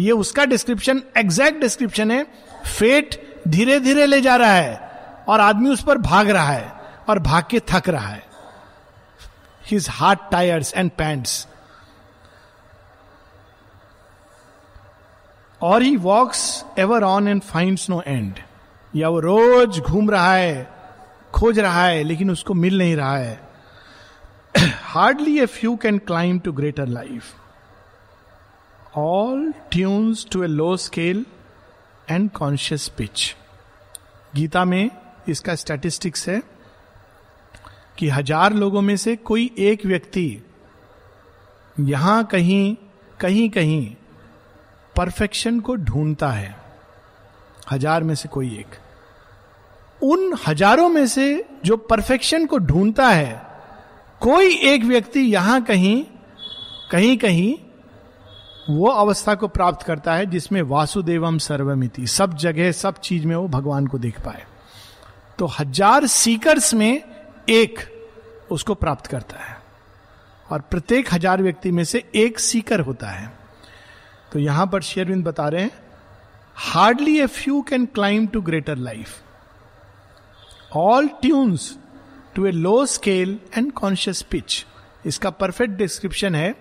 ये 0.00 0.12
उसका 0.12 0.44
डिस्क्रिप्शन 0.44 1.02
एग्जैक्ट 1.16 1.60
डिस्क्रिप्शन 1.60 2.10
है। 2.10 2.26
फेट 2.78 3.40
धीरे 3.48 3.80
धीरे 3.80 4.06
ले 4.06 4.20
जा 4.20 4.36
रहा 4.36 4.52
है 4.52 4.80
और 5.28 5.40
आदमी 5.40 5.70
उस 5.70 5.84
पर 5.84 5.98
भाग 5.98 6.30
रहा 6.30 6.52
है 6.52 6.72
और 7.08 7.18
भाग 7.18 7.44
के 7.50 7.60
थक 7.60 7.88
रहा 7.88 8.08
है। 8.08 8.27
His 9.68 9.86
heart 9.90 10.20
tires 10.30 10.72
and 10.74 10.90
pants 10.98 11.46
or 15.60 15.82
he 15.82 15.96
walks 15.96 16.64
ever 16.78 17.04
on 17.04 17.28
and 17.28 17.42
finds 17.42 17.88
no 17.90 18.02
end 18.06 18.38
या 18.94 19.08
वो 19.08 19.20
रोज 19.20 19.78
घूम 19.80 20.10
रहा 20.10 20.34
है, 20.34 20.68
खोज 21.34 21.58
रहा 21.58 21.84
है, 21.86 22.02
लेकिन 22.02 22.30
उसको 22.30 22.54
मिल 22.54 22.78
नहीं 22.78 22.96
रहा 22.96 23.16
है। 23.16 23.40
Hardly 24.84 25.38
a 25.38 25.46
few 25.46 25.74
can 25.76 25.98
climb 25.98 26.38
to 26.38 26.52
greater 26.52 26.86
life 26.86 27.34
all 28.96 29.52
tunes 29.72 30.26
to 30.32 30.42
a 30.44 30.46
low 30.46 30.76
scale 30.76 31.24
and 32.10 32.30
conscious 32.30 32.88
pitch 32.88 33.34
Gita 34.34 34.64
में 34.64 34.90
इसका 35.28 35.54
स्टैटिस्टिक्स 35.54 36.28
है। 36.28 36.42
कि 37.98 38.08
हज़ार 38.08 38.54
लोगों 38.54 38.82
में 38.82 38.96
से 38.96 39.16
कोई 39.16 39.50
एक 39.58 39.86
व्यक्ति 39.86 40.42
यहाँ 41.76 42.24
कहीं 42.24 42.76
कहीं 43.20 43.48
कहीं 43.50 43.86
परफेक्शन 44.94 45.60
को 45.60 45.74
ढूंढता 45.76 46.28
है। 46.28 46.54
हज़ार 47.72 48.02
में 48.02 48.14
से 48.14 48.28
कोई 48.28 48.48
एक। 48.58 48.78
उन 50.00 50.34
हज़ारों 50.46 50.88
में 50.88 51.06
से 51.06 51.44
जो 51.64 51.76
परफेक्शन 51.76 52.46
को 52.46 52.58
ढूंढता 52.58 53.08
है, 53.08 53.42
कोई 54.20 54.54
एक 54.64 54.84
व्यक्ति 54.84 55.20
यहाँ 55.20 55.62
कहीं 55.62 56.04
कहीं 56.90 57.16
कहीं 57.18 57.54
वो 58.70 58.88
अवस्था 58.88 59.34
को 59.34 59.48
प्राप्त 59.48 59.86
करता 59.86 60.14
है 60.14 60.26
जिसमें 60.26 60.60
वासुदेवम 60.62 61.38
सर्वमिति, 61.38 62.06
सब 62.06 62.34
जगह, 62.36 62.72
सब 62.72 62.98
चीज़ 62.98 63.26
में 63.26 63.36
वो 63.36 63.46
भगवान 63.48 63.86
को 63.86 63.98
देख 63.98 64.20
पाए। 64.20 64.44
तो 65.38 65.46
हज़ार 65.60 66.06
सीकर्स 66.06 66.74
में 66.74 67.02
एक 67.48 67.78
उसको 68.52 68.74
प्राप्त 68.74 69.06
करता 69.06 69.36
है। 69.38 69.56
और 70.46 70.60
प्रत्येक 70.60 71.12
हज़ार 71.12 71.42
व्यक्ति 71.42 71.70
में 71.70 71.84
से 71.84 72.04
एक 72.16 72.38
सीकर 72.38 72.80
होता 72.80 73.10
है। 73.10 73.30
तो 74.32 74.38
यहाँ 74.38 74.66
पर 74.66 74.82
शेरविंद 74.82 75.24
बता 75.24 75.48
रहे 75.48 75.62
हैं 75.62 75.70
hardly 76.56 77.18
a 77.20 77.26
few 77.26 77.60
can 77.62 77.84
climb 77.86 78.26
to 78.26 78.40
greater 78.42 78.76
life 78.78 79.16
all 80.76 81.08
tunes 81.22 81.76
to 82.34 82.46
a 82.46 82.50
low 82.50 82.84
scale 82.86 83.38
and 83.56 83.72
conscious 83.72 84.22
pitch 84.22 84.64
इसका 85.06 85.30
परफेक्ट 85.32 85.74
डिस्क्रिप्शन 85.74 86.34
है, 86.34 86.54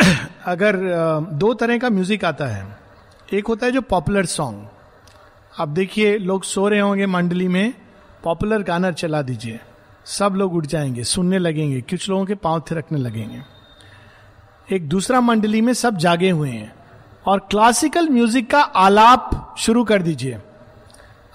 अगर 0.46 0.76
दो 1.32 1.52
तरह 1.54 1.78
का 1.78 1.90
म्यूज़िक 1.90 2.24
आता 2.24 2.46
है। 2.46 2.66
एक 3.28 3.46
होता 3.46 3.66
है 3.66 3.72
जो 3.72 3.80
पॉपुलर 3.82 4.26
सॉन्ग 4.26 4.66
आप 5.60 5.68
देखिए, 5.68 6.16
लोग 6.18 6.44
सो 6.44 6.68
रहे 6.68 6.80
होंगे 6.80 7.06
मंडली 7.06 7.48
में 7.48 7.72
पॉपुलर 8.24 8.62
गाना 8.62 8.90
चला 8.90 9.22
दीजिए। 9.22 9.60
सब 10.04 10.32
लोग 10.32 10.54
उठ 10.54 10.66
जाएँगे, 10.66 11.04
सुनने 11.04 11.38
लगेंगे, 11.38 11.80
कुछ 11.80 12.08
लोगों 12.08 12.24
के 12.24 12.34
पाँव 12.34 12.60
थिरकने 12.60 12.98
लगेंगे। 12.98 13.42
एक 14.76 14.88
दूसरा 14.88 15.20
मंडली 15.20 15.60
में 15.60 15.72
सब 15.72 15.96
जागे 15.96 16.30
हुए 16.30 16.50
हैं। 16.50 16.74
और 17.26 17.38
क्लासिकल 17.38 18.08
म्यूज़िक 18.08 18.50
का 18.50 18.60
आलाप 18.60 19.54
शुरू 19.58 19.84
कर 19.84 20.02
दीजिए। 20.02 20.38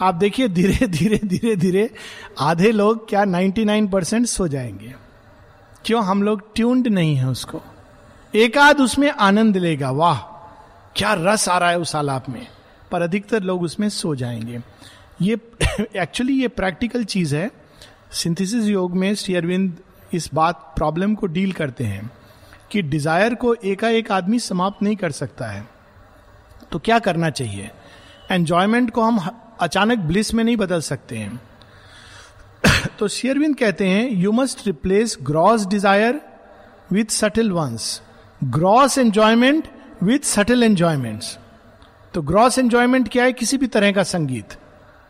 आप 0.02 0.16
देखिए, 0.16 0.48
धीरे 0.48 0.88
धीरे 0.88 1.20
धीरे 1.26 1.56
धीरे 1.56 1.94
आधे 2.40 2.72
लोग 2.72 3.10
क्या 3.10 3.24
99 3.24 3.92
परसेंट 3.92 4.26
सो 4.26 4.48
जाएँगे। 4.48 4.96
क्यों? 5.86 6.04
हम 6.04 6.24
लोग 6.24 6.56
ट्यून्ड 6.56 6.88
नहीं 6.88 7.16
है 7.16 7.28
उसको। 7.28 7.62
एक 8.36 8.58
आध 8.58 8.80
उसमें 8.80 9.12
आनंद 9.12 9.58
लेगा। 9.58 9.92
वाह, 9.92 10.18
क्या 10.96 11.14
रस 11.14 11.50
आ 11.50 11.58
रहा 11.58 11.70
है 11.70 11.80
उस 11.80 11.96
आलाप 11.96 12.30
में। 12.30 12.48
पर 12.92 13.02
अधिकतर 13.02 13.44
लोग 13.44 13.62
उसमें 13.62 13.90
सो 13.90 14.16
जाएँगे। 14.16 14.62
ये 15.22 15.38
एक्चुअली 15.96 16.42
ये 16.42 16.48
प्रैक्टिकल 16.48 17.04
चीज़ 17.04 17.36
है। 17.36 17.50
सिंथेसिस 18.12 18.66
योग 18.66 18.96
में 18.98 19.16
श्री 19.16 19.36
अरविंद 19.36 19.78
इस 20.14 20.30
बात 20.34 20.74
प्रॉब्लम 20.76 21.16
को 21.16 21.28
डील 21.28 21.52
करते 21.52 21.84
हैं 21.84 22.10
कि 22.72 22.82
डिज़ायर 22.82 23.36
को 23.36 23.54
एकाएक 23.54 24.12
आदमी 24.12 24.40
समाप्त 24.40 24.84
नहीं 24.84 24.96
कर 24.96 25.12
सकता 25.12 25.48
है। 25.48 25.68
तो 26.72 26.80
क्या 26.80 27.00
करना 27.00 27.30
चाहिए? 27.30 27.72
एंजॉयमेंट 28.32 28.92
को 28.92 29.02
हम 29.02 29.20
अचानक 29.60 29.98
ब्लिस 29.98 30.34
में 30.34 30.44
नहीं 30.44 30.58
बदल 30.58 30.82
सकते 30.82 31.18
हैं। 31.18 31.42
तो 33.00 33.08
शेयरविंद 33.08 33.56
कहते 33.56 33.88
हैं 33.88 34.10
you 34.10 34.32
must 34.32 34.68
replace 34.68 35.18
gross 35.22 35.66
desire 35.66 36.22
with 36.92 37.06
subtle 37.06 37.52
ones 37.52 38.02
gross 38.44 38.98
enjoyment 38.98 39.68
with 40.04 40.20
subtle 40.20 40.64
enjoyment 40.64 41.24
तो 42.14 42.22
ग्रॉस 42.22 42.60
एंजॉयमेंट 42.60 43.10
क्या 43.10 43.24
है? 43.24 43.34
किसी 43.34 43.58
भी 43.58 43.68
तरह 43.68 43.92
का 43.92 44.04
संगीत। 44.04 44.59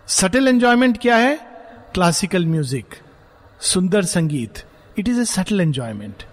सटल 0.10 0.48
एंजॉयमेंट 0.48 0.98
क्या 1.02 1.16
है? 1.16 1.36
क्लासिकल 1.94 2.46
म्यूज़िक 2.46 2.96
सुंदर 3.62 4.04
संगीत. 4.04 4.64
It 5.00 5.10
is 5.10 5.20
a 5.22 5.26
subtle 5.26 5.62
enjoyment 5.62 6.24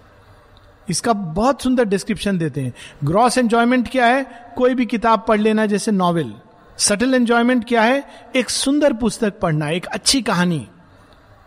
इसका 0.87 1.13
बहुत 1.13 1.61
सुंदर 1.61 1.85
डिस्क्रिप्शन 1.85 2.37
देते 2.37 2.61
हैं। 2.61 2.73
ग्रॉस 3.03 3.37
एंजॉयमेंट 3.37 3.89
क्या 3.91 4.05
है? 4.05 4.25
कोई 4.57 4.75
भी 4.75 4.85
किताब 4.85 5.25
पढ़ 5.27 5.39
लेना 5.39 5.65
जैसे 5.65 5.91
नॉवेल 5.91 6.33
सटल 6.77 7.13
एंजॉयमेंट 7.13 7.67
क्या 7.67 7.81
है? 7.81 8.03
एक 8.35 8.49
सुंदर 8.49 8.93
पुस्तक 8.93 9.39
पढ़ना, 9.39 9.69
एक 9.69 9.85
अच्छी 9.85 10.21
कहानी, 10.21 10.67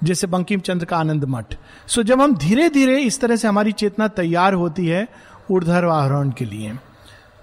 जैसे 0.04 0.26
बंकिम 0.26 0.60
चंद्र 0.60 0.86
का 0.86 0.98
आनंद 0.98 1.24
मठ. 1.24 1.54
सो 1.86 2.02
जब 2.02 2.20
हम 2.20 2.36
धीरे 2.38 2.68
धीरे 2.68 3.00
इस 3.00 3.20
तरह 3.20 3.36
से 3.36 3.48
हमारी 3.48 3.72
चेतना 3.74 4.08
तैयार 4.14 4.54
होती 4.54 4.86
है 4.86 5.06
ऊर्धर 5.50 5.84
आरोहण 5.86 6.30
के 6.30 6.44
लिए. 6.44 6.78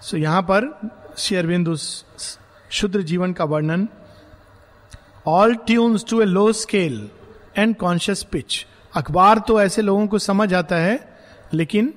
सो 0.02 0.17
यहाँ 0.17 0.41
पर 0.41 0.73
शेयरबिंद 1.17 1.67
उस 1.67 2.06
शुद्र 2.71 3.02
जीवन 3.04 3.34
का 3.34 3.45
वर्णन 3.45 3.88
all 5.28 5.56
tunes 5.68 6.06
to 6.10 6.22
a 6.22 6.26
low 6.26 6.52
scale 6.54 7.10
and 7.58 7.76
conscious 7.76 8.24
pitch 8.24 8.66
अखबार 8.94 9.40
तो 9.48 9.62
ऐसे 9.62 9.82
लोगों 9.82 10.08
को 10.08 10.20
समझ 10.20 10.54
आता 10.54 10.76
है, 10.76 11.00
लेकिन 11.54 11.94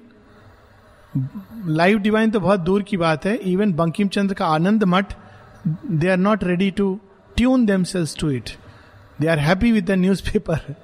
लाइव 1.68 1.98
डिवाइन 1.98 2.30
तो 2.30 2.40
बहुत 2.40 2.60
दूर 2.60 2.82
की 2.82 2.96
बात 2.96 3.24
है। 3.26 3.34
इवन 3.44 3.72
बंकिम 3.74 4.08
चंद्र 4.08 4.34
का 4.34 4.46
Anandamath 4.84 5.14
they 5.66 6.08
are 6.08 6.16
not 6.16 6.44
ready 6.44 6.70
to 6.70 6.98
tune 7.36 7.66
themselves 7.84 8.16
to 8.18 8.30
it 8.30 8.50
they 9.20 9.26
are 9.26 9.38
happy 9.38 9.72
with 9.72 9.86
the 9.86 9.90
newspaper 10.22 10.74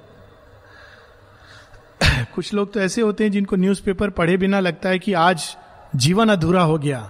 कुछ 2.35 2.53
लोग 2.53 2.73
तो 2.73 2.79
ऐसे 2.79 3.01
होते 3.01 3.23
हैं 3.23 3.31
जिनको 3.31 3.55
न्यूज़ 3.55 3.81
पेपर 3.83 4.09
पढ़े 4.11 4.37
बिना 4.37 4.59
लगता 4.59 4.89
है 4.89 4.99
कि 4.99 5.13
आज 5.15 5.55
जीवन 5.95 6.29
अधूरा 6.29 6.61
हो 6.61 6.77
गया। 6.77 7.09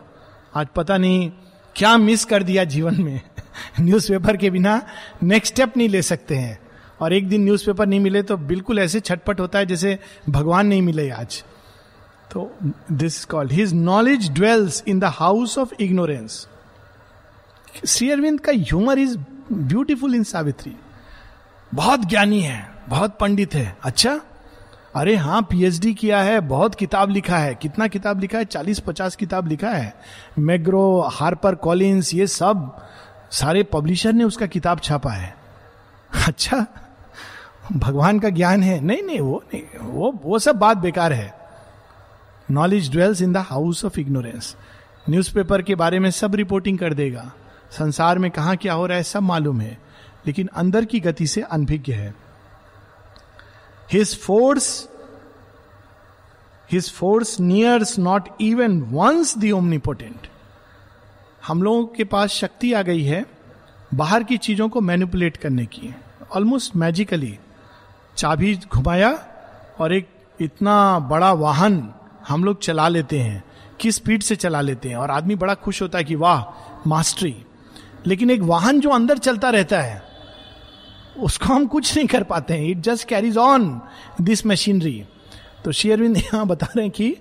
आज 0.56 0.68
पता 0.76 0.98
नहीं 0.98 1.32
क्या 1.78 1.98
मिस 1.98 2.24
कर 2.26 2.44
दिया 2.44 2.64
जीवन 2.64 3.02
में? 3.02 3.22
न्यूज़पेपर 3.80 4.38
के 4.38 4.50
बिना 4.50 4.82
नेक्स्ट 5.24 5.54
स्टेप 5.54 5.78
नहीं 5.78 5.90
ले 5.90 6.02
सकते 6.02 6.36
हैं। 6.36 6.60
और 7.02 7.14
एक 7.14 7.28
दिन 7.30 7.44
न्यूज़पेपर 7.44 7.88
नहीं 7.88 8.00
मिले 8.00 8.22
तो 8.24 8.38
बिल्कुल 8.38 8.80
ऐसे 8.80 9.00
छटपट 9.00 9.40
होता 9.40 9.60
है 9.60 9.66
जैसे 9.66 9.98
भगवान 10.30 10.68
नहीं 10.68 10.82
मिले 10.82 11.10
आज। 11.10 11.44
तो 12.32 12.52
this 12.92 13.24
called 13.26 13.52
his 13.52 13.74
knowledge 13.74 14.30
dwells 14.32 14.84
in 14.88 15.00
the 15.00 15.04
house 15.04 15.58
of 15.58 15.74
ignorance 15.80 16.48
Shri 17.88 18.10
Aurobindo 18.12 18.40
का 18.40 18.52
humour 18.52 19.00
is 19.00 19.18
beautiful 19.54 20.16
in 20.16 20.24
Savitri. 20.24 20.76
बहुत 21.74 22.06
ज्ञानी 22.06 22.42
है, 22.42 22.70
बहुत 22.90 23.18
पंडित 23.20 23.54
है। 23.56 23.78
अच्छा? 23.84 24.20
अरे 24.98 25.16
हाँ 25.16 25.42
पीएचडी 25.42 25.94
किया 25.94 26.22
है, 26.22 26.40
बहुत 26.40 26.76
किताब 26.76 27.10
लिखा 27.10 27.38
है। 27.38 27.56
कितना 27.56 27.88
किताब 27.88 28.20
लिखा 28.20 28.38
है? 28.38 28.46
चालीस 28.46 28.80
पचास 28.80 29.16
किताब 29.16 29.48
लिखा 29.48 29.70
है। 29.70 29.96
मैग्रो 30.40 31.02
हार्पर 31.02 31.56
कॉलिंस 31.56 32.14
ये 32.14 32.28
सब, 32.28 32.86
सारे 33.32 33.64
पब्लिशर 33.64 34.14
ने 34.14 34.24
उसका 34.24 34.46
किताब 34.46 34.80
छापा 34.80 35.12
है। 35.12 35.36
अच्छा 36.28 36.66
भगवान 37.74 38.20
का 38.20 38.30
ज्ञान 38.30 38.64
है। 38.64 38.82
नहीं 38.82 39.04
नहीं, 39.04 39.20
वो 39.20 39.44
नहीं, 39.54 39.64
वो 39.82 40.20
वो 40.24 40.40
सब 40.40 40.56
बात 40.56 40.78
बेकार 40.78 41.14
है। 41.14 41.38
Knowledge 42.52 42.92
dwells 42.92 43.22
in 43.22 43.34
the 43.34 43.38
house 43.38 43.86
of 43.86 44.00
ignorance 44.00 44.56
newspaper 45.10 45.62
के 45.62 45.76
बारे 45.76 46.00
में 46.00 46.12
सब 46.12 46.36
रिपोर्टिंग 46.36 46.78
कर 46.78 46.94
देगा। 46.94 47.32
संसार 47.72 48.20
में 48.20 48.32
कहा 48.32 48.56
क्या 48.56 48.74
हो 48.74 48.86
रहा 48.86 48.98
है, 48.98 49.04
सब 49.04 49.22
मालूम 49.22 49.62
है। 49.62 49.78
लेकिन 50.28 50.50
अंदर 50.56 50.86
की 50.86 51.00
गति 51.00 51.28
से 51.28 51.42
अनभिज्ञ 51.42 51.94
है। 51.94 52.27
His 53.92 54.20
force 54.20 54.90
his 56.72 56.92
force 56.92 57.40
nears 57.40 58.00
not 58.00 58.30
even 58.42 58.82
once 58.82 59.38
the 59.38 59.52
omnipotent 59.52 60.28
हम 61.48 61.64
लोगों 61.64 61.86
के 61.86 62.04
पास 62.04 62.30
शक्ति 62.30 62.74
आ 62.74 62.82
गई 62.82 63.04
है, 63.04 63.26
बाहर 63.94 64.24
की 64.24 64.38
चीज़ों 64.38 64.70
को 64.70 64.82
मैनिपुलेट 64.82 65.38
करने 65.38 65.66
की। 65.66 65.96
ऑलमोस्ट 66.36 66.76
मैजिकली 66.76 67.40
चाबी 68.18 68.56
घुमाया 68.56 69.12
और 69.80 69.94
एक 69.94 70.10
इतना 70.42 71.00
बड़ा 71.00 71.34
वाहन 71.34 71.94
हम 72.28 72.44
लोग 72.44 72.62
चला 72.62 72.88
लेते 72.88 73.20
हैं। 73.20 73.44
किस 73.80 73.96
स्पीड 73.96 74.24
से 74.24 74.36
चला 74.36 74.62
लेते 74.62 74.90
हैं? 74.90 74.96
और 74.96 75.12
आदमी 75.12 75.36
बड़ा 75.36 75.54
खुश 75.54 75.82
होता 75.82 75.98
है 75.98 76.04
कि 76.04 76.16
वाह 76.16 76.44
मास्टरी 76.90 77.36
लेकिन 78.08 78.32
एक 78.32 78.42
वाहन 78.42 78.80
जो 78.80 78.90
अंदर 78.90 79.18
चलता 79.18 79.50
रहता 79.50 79.82
है 79.82 80.07
उसको 81.20 81.54
हम 81.54 81.66
कुछ 81.68 81.96
नहीं 81.98 82.08
कर 82.08 82.24
पाते 82.24 82.54
हैं। 82.54 82.70
It 82.70 82.78
just 82.82 83.08
carries 83.08 83.38
on 83.38 83.70
this 84.22 84.46
machinery 84.46 85.04
तो 85.66 85.72
शेयरविंद 85.72 86.18
यहाँ 86.18 86.46
बता 86.48 86.68
रहे 86.76 86.86
हैं 86.86 86.92
कि 86.92 87.16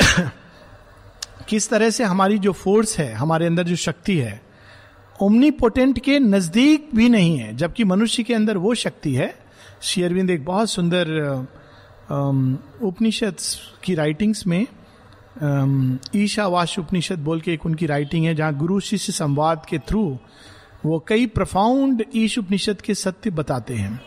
किस 1.48 1.68
तरह 1.70 1.90
से 1.90 2.04
हमारी 2.04 2.38
जो 2.38 2.52
फोर्स 2.52 2.98
है, 2.98 3.12
हमारे 3.14 3.46
अंदर 3.46 3.64
जो 3.64 3.76
शक्ति 3.76 4.16
है 4.16 4.40
ओमनी 5.20 5.50
पोटेंट 5.50 5.98
के 5.98 6.18
नज़दीक 6.18 6.88
भी 6.94 7.08
नहीं 7.08 7.38
है, 7.38 7.56
जबकि 7.56 7.84
मनुष्य 7.84 8.22
के 8.22 8.34
अंदर 8.34 8.56
वो 8.56 8.74
शक्ति 8.74 9.14
है। 9.14 9.34
शेयरविंद 9.82 10.30
एक 10.30 10.44
बहुत 10.44 10.70
सुंदर 10.70 11.46
उपनिषद 12.82 13.36
की 13.84 13.94
राइटिंग्स 13.94 14.46
में 14.46 14.66
ईशावाश 16.16 16.78
उपनिषद 16.78 17.18
बोल 17.18 17.40
के 17.40 17.52
एक 17.52 17.66
उनकी 17.66 17.86
राइटिंग 17.86 18.24
है, 18.26 18.34
जहाँ 18.34 18.54
गुरु 18.56 18.80
शिष्य 18.80 19.12
संवाद 19.12 19.66
के 19.68 19.78
थ्रू 19.78 20.18
वो 20.82 20.98
कई 21.08 21.26
प्रफाउंड 21.28 22.04
ईश 22.16 22.38
उपनिषद 22.38 22.80
के 22.80 22.94
सत्य 22.94 23.30
बताते 23.30 23.74
हैं। 23.74 24.00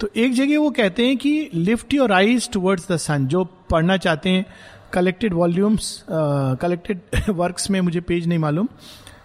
तो 0.00 0.08
एक 0.16 0.32
जगह 0.34 0.58
वो 0.58 0.70
कहते 0.70 1.06
हैं 1.06 1.16
कि 1.16 1.50
lift 1.54 1.94
your 1.94 2.12
eyes 2.12 2.48
towards 2.52 2.90
the 2.90 2.96
sun 2.98 3.26
जो 3.26 3.44
पढ़ना 3.70 3.96
चाहते 3.96 4.30
हैं 4.30 4.44
कलेक्टेड 4.92 5.34
वॉल्यूम्स 5.34 6.04
कलेक्टेड 6.10 7.00
वर्क्स 7.30 7.70
में 7.70 7.80
मुझे 7.80 8.00
पेज 8.00 8.26
नहीं 8.26 8.38
मालूम, 8.38 8.68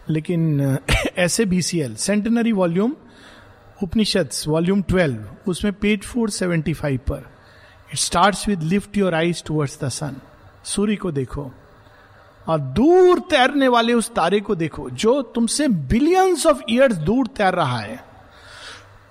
लेकिन 0.09 0.77
S 1.17 1.39
A 1.39 1.45
B 1.45 1.61
C 1.61 1.79
L 1.79 1.95
centenary 1.95 2.51
volume 2.51 2.95
Upanishad 3.83 4.29
volume 4.47 4.81
twelve 4.81 5.51
उसमें 5.51 5.73
पेज 5.73 6.03
फोर 6.03 6.29
सेवेंटी 6.29 6.73
फाइव 6.73 6.99
पर। 7.09 7.29
It 7.91 7.97
start 7.99 8.47
with 8.47 8.63
lift 8.63 8.97
your 8.97 9.15
eyes 9.15 9.43
towards 9.47 9.79
the 9.83 9.89
sun 9.89 10.15
सूर्य 10.65 10.95
को 10.95 11.11
देखो। 11.11 11.51
और 12.47 12.59
दूर 12.59 13.19
तैरने 13.19 13.67
वाले 13.67 13.93
उस 13.93 14.13
तारे 14.13 14.39
को 14.39 14.55
देखो, 14.55 14.89
जो 14.89 15.21
तुमसे 15.21 15.67
बिलियंस 15.67 16.45
ऑफ़ 16.45 16.61
ईयर्स 16.69 16.95
दूर 16.95 17.27
तैर 17.27 17.53
रहा 17.53 17.79
है। 17.79 18.03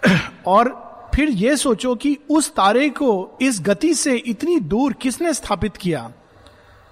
और 0.47 0.91
फिर 1.15 1.29
यह 1.29 1.57
सोचो 1.57 1.95
कि 1.95 2.19
उस 2.31 2.55
तारे 2.55 2.89
को 2.89 3.39
इस 3.43 3.61
गति 3.61 3.95
से 3.95 4.17
इतनी 4.17 4.61
दूर 4.61 4.93
किसने 4.93 5.35
स्थापित 5.35 5.77
किया? 5.77 6.13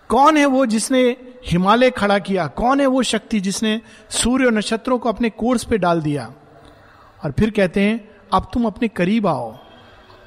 कौन 0.09 0.37
है 0.37 0.47
वो 0.47 0.67
जिसने 0.67 1.17
हिमालय 1.47 1.91
खड़ा 1.91 2.19
किया? 2.19 2.47
कौन 2.47 2.81
है 2.81 2.87
वो 2.87 3.03
शक्ति 3.03 3.41
जिसने 3.41 3.81
सूर्य 4.11 4.45
और 4.45 4.53
नक्षत्रों 4.53 4.99
को 4.99 5.09
अपने 5.09 5.31
कोर्स 5.31 5.65
पे 5.65 5.79
डाल 5.79 6.01
दिया? 6.03 6.33
और 7.25 7.33
फिर 7.33 7.51
कहते 7.51 7.81
हैं, 7.81 8.11
अब 8.33 8.51
तुम 8.55 8.67
अपने 8.67 8.89
करीब 8.89 9.27
आओ। 9.27 9.57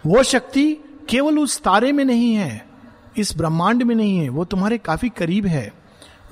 वो 0.06 0.24
शक्ति 0.24 0.78
केवल 1.10 1.40
उस 1.40 1.62
तारे 1.62 1.92
में 1.92 2.06
नहीं 2.06 2.34
है, 2.34 2.68
इस 3.18 3.38
ब्रह्मांड 3.38 3.84
में 3.84 3.96
नहीं 3.96 4.18
है, 4.18 4.30
वो 4.30 4.46
तुम्हारे 4.46 4.78
काफ़ी 4.78 5.10
करीब 5.10 5.46
है। 5.46 5.81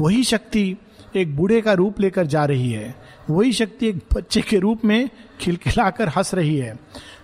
वही 0.02 0.24
शक्ति 0.24 0.78
एक 1.16 1.36
बूढ़े 1.36 1.62
का 1.62 1.74
रूप 1.74 2.00
लेकर 2.00 2.26
जा 2.26 2.46
रही 2.46 2.72
है। 2.72 2.96
वही 3.30 3.54
शक्ति 3.54 3.88
एक 3.88 4.04
बच्चे 4.14 4.42
के 4.42 4.60
रूप 4.60 4.86
में 4.86 5.10
खिलखिलाकर 5.40 6.10
हंस 6.10 6.34
रही 6.34 6.58
है। 6.58 6.80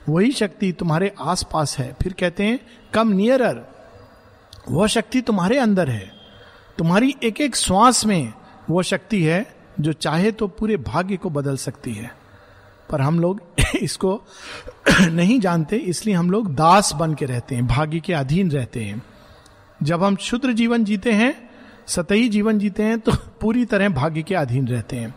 वही 0.10 0.32
शक्ति 0.32 0.72
तुम्हारे 0.72 1.16
आसपास 1.22 1.80
है। 1.80 1.96
फिर 2.04 2.14
कहते 2.14 2.44
हैं, 2.44 2.60
कम 2.94 3.08
नियरर, 3.08 3.68
वह 4.72 4.88
शक्ति 4.88 5.22
तुम्हारे 5.22 5.58
अंदर 5.58 5.90
है। 5.90 6.12
तुम्हारी 6.78 7.16
एक 7.24 7.42
एक 7.42 7.56
श्वास 7.56 8.06
में 8.06 8.34
वह 8.70 8.84
शक्ति 8.84 9.24
है, 9.24 9.56
जो 9.80 9.94
चाहे 9.94 10.32
तो 10.32 10.48
पूरे 10.48 10.78
भाग्य 10.78 11.18
को 11.18 11.30
बदल 11.30 11.58
सकती 11.58 11.94
है। 11.94 12.12
पर 12.90 13.02
हम 13.02 13.20
लोग 13.20 13.42
इसको 13.82 14.22
नहीं 15.02 15.40
जानते, 15.40 15.76
इसलिए 15.76 16.16
हम 16.16 16.32
लोग 16.32 16.56
दास 16.56 16.94
बन 16.94 17.14
के 17.14 17.26
रहते 17.26 17.56
हैं, 17.56 17.68
भाग्य 17.68 18.00
के 18.00 18.14
अधीन 18.14 18.52
रहते 18.52 18.84
हैं। 18.84 19.04
जब 19.84 20.04
हम 20.04 20.16
शुद्र 20.16 20.54
जीवन 20.54 20.84
जीते 20.84 21.12
हैं 21.12 21.55
सतही 21.88 22.30
जीवन 22.30 22.60
जीते 22.60 22.84
हैं 22.84 23.00
तो 23.00 23.12
पूरी 23.42 23.66
तरह 23.66 23.90
भाग्य 23.90 24.24
के 24.24 24.36
अधीन 24.36 24.68
रहते 24.68 24.96
हैं। 24.96 25.14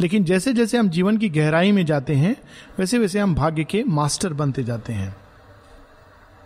लेकिन 0.00 0.24
जैसे 0.24 0.52
जैसे 0.52 0.78
हम 0.78 0.88
जीवन 0.88 1.16
की 1.18 1.28
गहराई 1.28 1.72
में 1.72 1.84
जाते 1.86 2.14
हैं 2.14 2.36
वैसे 2.78 2.98
वैसे 2.98 3.18
हम 3.18 3.34
भाग्य 3.34 3.64
के 3.64 3.82
मास्टर 3.84 4.32
बनते 4.32 4.62
जाते 4.64 4.92
हैं। 4.92 5.16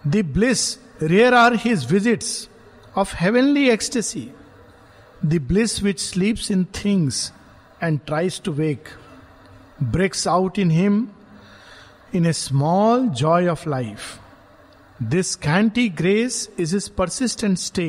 The 0.07 0.25
bliss 0.25 0.79
rare 1.03 1.35
are 1.35 1.55
his 1.55 1.93
visits 1.93 2.49
of 2.97 3.15
heavenly 3.17 3.69
ecstasy 3.69 4.29
the 5.27 5.41
bliss 5.49 5.83
which 5.83 6.01
sleeps 6.01 6.51
in 6.51 6.65
things 6.85 7.33
and 7.83 8.01
tries 8.07 8.41
to 8.43 8.53
wake 8.53 8.89
breaks 9.83 10.27
out 10.29 10.59
in 10.59 10.71
him 10.71 11.07
in 12.15 12.27
a 12.27 12.33
small 12.33 13.09
joy 13.09 13.49
of 13.49 13.69
life 13.69 14.19
this 15.03 15.35
scanty 15.35 15.89
grace 15.89 16.49
is 16.59 16.77
his 16.77 16.91
persistent 16.99 17.59
stay 17.59 17.89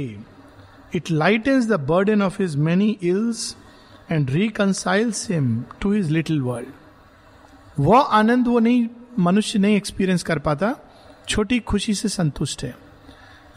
It 0.95 1.03
lightens 1.03 1.71
the 1.71 1.88
burden 1.88 2.17
of 2.21 2.34
his 2.41 2.55
many 2.55 3.03
ills 3.03 3.58
and 4.12 4.29
reconciles 4.29 5.31
him 5.31 5.65
to 5.81 5.93
his 5.93 6.12
little 6.12 6.41
world 6.41 6.67
वह 7.79 7.99
आनंद 7.99 8.47
वो 8.47 8.60
नहीं, 8.60 8.88
मनुष्य 9.19 9.60
नहीं 9.60 9.75
experience 9.75 10.23
कर 10.23 10.39
पाता। 10.39 10.75
छोटी 11.29 11.60
खुशी 11.60 11.93
से 11.93 12.10
संतुष्ट 12.10 12.63
है। 12.63 12.77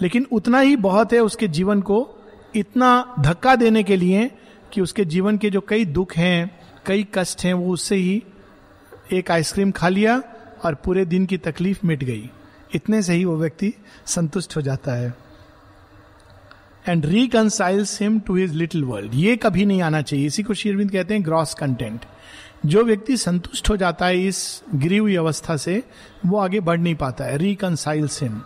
लेकिन 0.02 0.26
उतना 0.32 0.60
ही 0.60 0.76
बहुत 0.76 1.12
है 1.12 1.20
उसके 1.20 1.48
जीवन 1.48 1.80
को 1.80 2.14
इतना 2.56 3.14
धक्का 3.20 3.56
देने 3.56 3.82
के 3.82 3.96
लिए 3.96 4.30
कि 4.72 4.80
उसके 4.80 5.04
जीवन 5.04 5.38
के 5.38 5.50
जो 5.50 5.60
कई 5.60 5.84
दुख 5.84 6.16
हैं, 6.16 6.60
कई 6.86 7.08
कष्ट 7.14 7.44
हैं, 7.44 7.54
वो 7.54 7.72
उससे 7.72 7.96
ही 7.96 8.24
एक 9.12 9.30
आइसक्रीम 9.30 9.70
खा 9.70 9.88
लिया 9.88 10.22
और 10.64 10.74
पूरे 10.74 11.04
दिन 11.04 11.26
की 11.26 11.38
तकलीफ़ 11.38 11.78
मिट 11.84 12.04
गई। 12.04 12.30
इतने 12.74 13.02
से 13.02 13.14
ही 13.14 13.24
वो 13.24 13.36
व्यक्ति 13.36 13.74
संतुष्ट 14.06 14.56
हो 14.56 14.62
जाता 14.62 14.92
है। 14.92 15.27
And 16.88 17.06
reconciles 17.06 18.02
him 18.02 18.18
to 18.20 18.36
his 18.36 18.52
little 18.52 18.84
world 18.84 19.14
ये 19.14 19.36
कभी 19.36 19.64
नहीं 19.66 19.82
आना 19.82 20.02
चाहिए। 20.02 20.26
इसी 20.26 20.42
को 20.42 20.54
शेरविंद 20.54 20.90
कहते 20.90 21.14
हैं 21.14 21.24
ग्रॉस 21.24 21.54
कंटेंट 21.54 22.00
जो 22.66 22.84
व्यक्ति 22.84 23.16
संतुष्ट 23.16 23.70
हो 23.70 23.76
जाता 23.76 24.06
है 24.06 24.26
इस 24.26 24.62
गिरी 24.74 24.96
हुई 24.96 25.16
अवस्था 25.16 25.56
से, 25.56 25.82
वो 26.26 26.38
आगे 26.38 26.60
बढ़ 26.60 26.78
नहीं 26.78 26.94
पाता 26.94 27.24
है। 27.24 27.36
Reconciles 27.36 28.22
him 28.22 28.42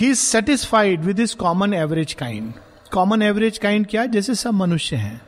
he 0.00 0.10
is 0.10 0.18
satisfied 0.18 1.00
with 1.00 1.20
his 1.20 1.34
common 1.34 1.74
average 1.74 2.12
kind 2.12 2.52
common 2.92 3.22
average 3.22 3.58
kind 3.58 3.86
क्या? 3.86 4.02
है 4.02 4.08
जैसे 4.08 4.34
सब 4.34 4.50
मनुष्य 4.50 4.96
हैं, 4.96 5.20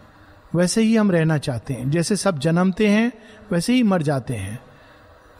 वैसे 0.55 0.83
ही 0.83 0.97
हम 0.97 1.11
रहना 1.11 1.39
चाहते 1.39 1.75
हैं। 1.75 1.91
जैसे 1.91 2.17
सब 2.17 2.39
जन्मते 2.39 2.89
हैं, 2.89 3.13
वैसे 3.53 3.75
ही 3.75 3.83
मर 3.83 4.03
जाते 4.03 4.35
हैं। 4.35 4.59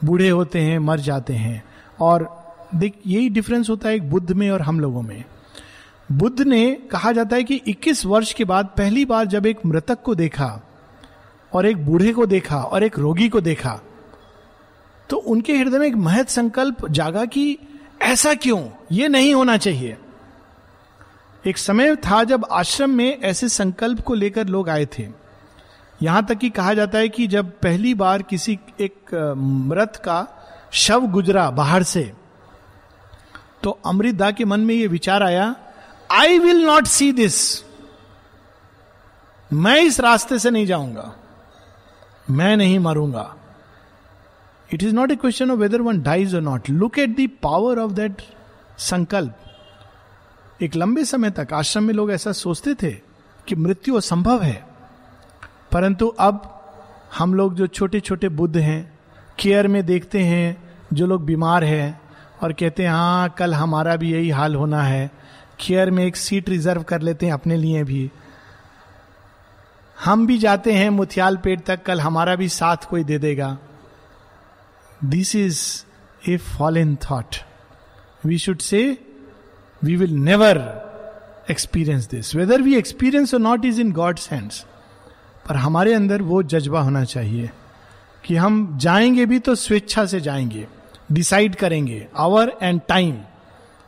बूढ़े 0.05 0.29
होते 0.29 0.59
हैं, 0.59 0.79
मर 0.79 0.99
जाते 0.99 1.33
हैं। 1.33 1.63
और 1.99 2.45
देख, 2.75 2.93
यही 3.07 3.29
डिफरेंस 3.29 3.69
होता 3.69 3.89
है 3.89 3.95
एक 3.95 4.09
बुद्ध 4.09 4.31
में 4.31 4.49
और 4.51 4.61
हम 4.61 4.79
लोगों 4.79 5.01
में। 5.01 5.23
बुद्ध 6.09 6.41
ने 6.41 6.71
कहा 6.91 7.11
जाता 7.11 7.35
है 7.35 7.43
कि 7.43 7.61
21 7.67 8.05
वर्ष 8.05 8.33
के 8.33 8.45
बाद 8.45 8.65
पहली 8.77 9.05
बार 9.05 9.25
जब 9.25 9.45
एक 9.45 9.65
मृतक 9.65 10.01
को 10.01 10.15
देखा, 10.15 10.61
और 11.53 11.65
एक 11.65 11.85
बूढ़े 11.85 12.11
को 12.13 12.25
देखा, 12.25 12.57
और 12.57 12.83
एक 12.83 12.99
रोगी 12.99 13.29
को 13.29 13.41
देखा 13.41 13.79
तो 15.09 15.17
उनके 15.17 15.57
हृदय 15.57 15.79
में 15.79 15.87
एक 15.87 15.95
महत 15.95 16.29
संकल्प 16.29 16.85
जागा 16.89 17.25
कि 17.25 17.57
ऐसा 18.01 18.33
क्यों? 18.33 18.61
ये 18.91 19.07
नहीं 19.07 19.33
होना 19.33 19.57
चाहिए। 19.57 19.97
एक 21.45 21.57
समय 21.57 21.95
था 21.95 22.23
जब 22.23 22.45
आश्रम 22.51 22.89
में 22.89 23.19
ऐसे 23.19 23.49
संकल्प 23.49 23.99
को 23.99 24.13
लेकर 24.13 24.47
लोग 24.47 24.69
आए 24.69 24.85
थे। 24.97 25.07
यहाँ 26.01 26.25
तक 26.25 26.35
कि 26.35 26.49
कहा 26.49 26.73
जाता 26.73 26.97
है 26.97 27.09
कि 27.09 27.27
जब 27.27 27.51
पहली 27.59 27.93
बार 27.93 28.21
किसी 28.21 28.57
एक 28.81 29.13
मृत 29.67 30.01
का 30.05 30.27
शव 30.73 31.07
गुजरा 31.07 31.49
बाहर 31.51 31.83
से 31.83 32.11
तो 33.63 33.79
अमृतदा 33.85 34.31
के 34.31 34.45
मन 34.45 34.59
में 34.59 34.75
यह 34.75 34.89
विचार 34.89 35.23
आया 35.23 35.55
I 36.11 36.39
will 36.39 36.65
not 36.65 36.87
see 36.87 37.11
this 37.11 37.63
मैं 39.53 39.81
इस 39.81 39.99
रास्ते 39.99 40.39
से 40.39 40.49
नहीं 40.49 40.65
जाऊँगा। 40.65 41.13
मैं 42.29 42.55
नहीं 42.57 42.79
मरूँगा। 42.79 43.35
It 44.73 44.83
is 44.83 44.93
not 44.95 45.11
a 45.11 45.15
question 45.15 45.51
of 45.51 45.59
whether 45.59 45.81
one 45.81 46.01
dies 46.01 46.35
or 46.35 46.41
not 46.41 46.69
look 46.69 46.99
at 46.99 47.09
the 47.09 47.29
power 47.43 47.79
of 47.79 47.91
that 47.91 48.21
संकल्प। 48.77 49.35
एक 50.61 50.75
लंबे 50.75 51.05
समय 51.05 51.29
तक 51.29 51.53
आश्रम 51.53 51.83
में 51.83 51.93
लोग 51.93 52.11
ऐसा 52.11 52.31
सोचते 52.31 52.73
थे 52.73 52.91
कि 53.47 53.55
मृत्यु 53.55 53.95
असंभव 53.95 54.41
है। 54.43 54.65
परंतु 55.71 56.07
अब 56.07 56.51
हम 57.17 57.33
लोग 57.33 57.55
जो 57.55 57.67
छोटे 57.67 57.99
छोटे 57.99 58.29
बुद्ध 58.29 58.57
हैं, 58.57 58.99
केयर 59.39 59.67
में 59.67 59.85
देखते 59.85 60.19
हैं, 60.19 60.73
जो 60.93 61.07
लोग 61.07 61.25
बीमार 61.25 61.63
हैं 61.63 62.01
और 62.43 62.53
कहते 62.53 62.83
हैं 62.83 62.89
हाँ 62.89 63.29
कल 63.29 63.53
हमारा 63.53 63.95
भी 63.95 64.11
यही 64.11 64.29
हाल 64.29 64.55
होना 64.55 64.83
है। 64.83 65.11
केयर 65.59 65.91
में 65.91 66.05
एक 66.05 66.15
सीट 66.15 66.49
रिज़र्व 66.49 66.83
कर 66.83 67.01
लेते 67.01 67.25
हैं 67.25 67.33
अपने 67.33 67.57
लिए 67.57 67.83
भी। 67.83 68.11
हम 70.05 70.27
भी 70.27 70.37
जाते 70.37 70.73
हैं 70.73 70.89
मुथियाल 70.89 71.37
पेट 71.37 71.65
तक, 71.65 71.83
कल 71.83 72.01
हमारा 72.01 72.35
भी 72.35 72.49
साथ 72.49 72.77
कोई 72.89 73.03
दे 73.03 73.17
देगा। 73.17 73.57
This 75.03 75.35
is 75.35 75.83
a 76.29 76.37
fall 76.37 76.77
in 76.77 76.95
thought 77.11 77.35
we 78.25 78.37
should 78.37 78.59
say 78.59 78.97
we 79.83 79.95
will 79.95 80.13
never 80.13 80.57
experience 81.51 82.09
this 82.09 82.35
whether 82.35 82.61
we 82.61 82.75
experience 82.75 83.33
or 83.33 83.39
not 83.39 83.65
is 83.65 83.81
in 83.81 83.91
God's 83.91 84.31
hands 84.31 84.65
पर 85.49 85.55
हमारे 85.55 85.93
अंदर 85.93 86.21
वो 86.21 86.43
जज्बा 86.43 86.81
होना 86.81 87.03
चाहिए 87.03 87.49
कि 88.23 88.35
हम 88.35 88.77
जाएँगे 88.77 89.25
भी 89.25 89.39
तो 89.39 89.55
स्वेच्छा 89.55 90.05
से 90.05 90.21
जाएँगे 90.21 90.67
डिसाइड 91.11 91.55
करेंगे। 91.55 92.07
आवर 92.17 92.57
एंड 92.61 92.81
टाइम 92.87 93.17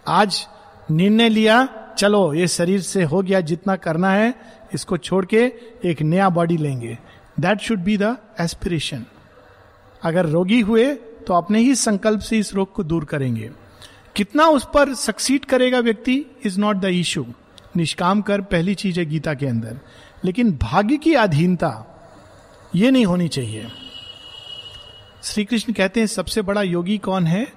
आज 0.08 0.48
निर्णय 0.92 1.30
लिया, 1.30 1.68
चलो, 1.98 2.34
ये 2.34 2.48
शरीर 2.48 2.82
से 2.82 3.04
हो 3.04 3.22
गया 3.22 3.42
जितना 3.42 3.76
करना 3.76 4.12
है, 4.12 4.34
इसको 4.74 4.98
छोड़ 4.98 5.26
के 5.26 5.54
एक 5.86 6.02
नया 6.02 6.30
बॉडी 6.30 6.58
लेंगे। 6.58 6.98
That 7.40 7.60
should 7.60 7.80
be 7.80 7.98
the 7.98 8.18
aspiration 8.42 9.06
अगर 10.04 10.26
रोगी 10.26 10.62
हुए 10.62 10.94
तो 11.28 11.34
अपने 11.34 11.60
ही 11.60 11.76
संकल्प 11.76 12.20
से 12.20 12.38
इस 12.40 12.54
रोग 12.54 12.74
को 12.74 12.84
दूर 12.84 13.06
करेंगे। 13.06 13.52
कितना 14.16 14.48
उस 14.48 14.68
पर 14.74 14.94
सक्सीड 14.94 15.46
करेगा 15.46 15.80
व्यक्ति 15.80 16.26
इज़ 16.46 16.60
नॉट 16.60 16.76
द 16.76 16.86
इशू 16.86 17.26
निष्काम 17.76 18.22
कर 18.22 18.42
पहली 18.42 18.76
चीज़ 18.76 19.00
है 19.00 19.06
गीता 19.06 19.34
के 19.34 19.48
अंदर। 19.48 19.80
लेकिन 20.26 20.52
भाग्य 20.52 20.98
की 20.98 21.14
अधीनता, 21.14 21.72
ये 22.76 22.92
नहीं 22.92 23.06
होनी 23.06 23.28
चाहिए। 23.28 23.68
श्री 25.24 25.44
कृष्ण 25.46 25.74
कहते 25.74 26.00
हैं, 26.00 26.08
सबसे 26.08 26.42
बड़ा 26.42 26.62
योगी 26.62 26.98
कौन 26.98 27.26
है? 27.26 27.48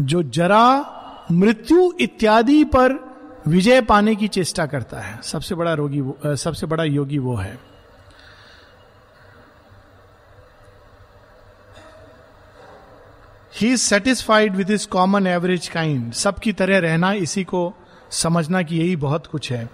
जो 0.00 0.22
जरा 0.22 1.00
मृत्यु 1.32 1.92
इत्यादि 2.00 2.62
पर 2.64 2.92
विजय 3.48 3.80
पाने 3.80 4.14
की 4.16 4.28
चेष्टा 4.28 4.66
करता 4.66 5.00
है। 5.00 5.20
सबसे 5.22 5.54
बड़ा 5.54 5.72
रोगी 5.74 6.00
वो 6.00 6.36
सबसे 6.36 6.66
बड़ा 6.66 6.84
योगी 6.84 7.18
वो 7.18 7.36
है। 7.36 7.58
He 13.60 13.72
is 13.72 13.80
satisfied 13.80 14.54
with 14.56 14.70
his 14.70 14.86
common 14.88 15.26
average 15.26 15.68
kind 15.68 16.12
सबकी 16.12 16.52
तरह 16.52 16.78
रहना, 16.78 17.12
इसी 17.12 17.44
को 17.44 17.72
समझना 18.10 18.62
कि 18.62 18.76
यही 18.76 18.96
बहुत 18.96 19.26
कुछ 19.26 19.50
है। 19.52 19.68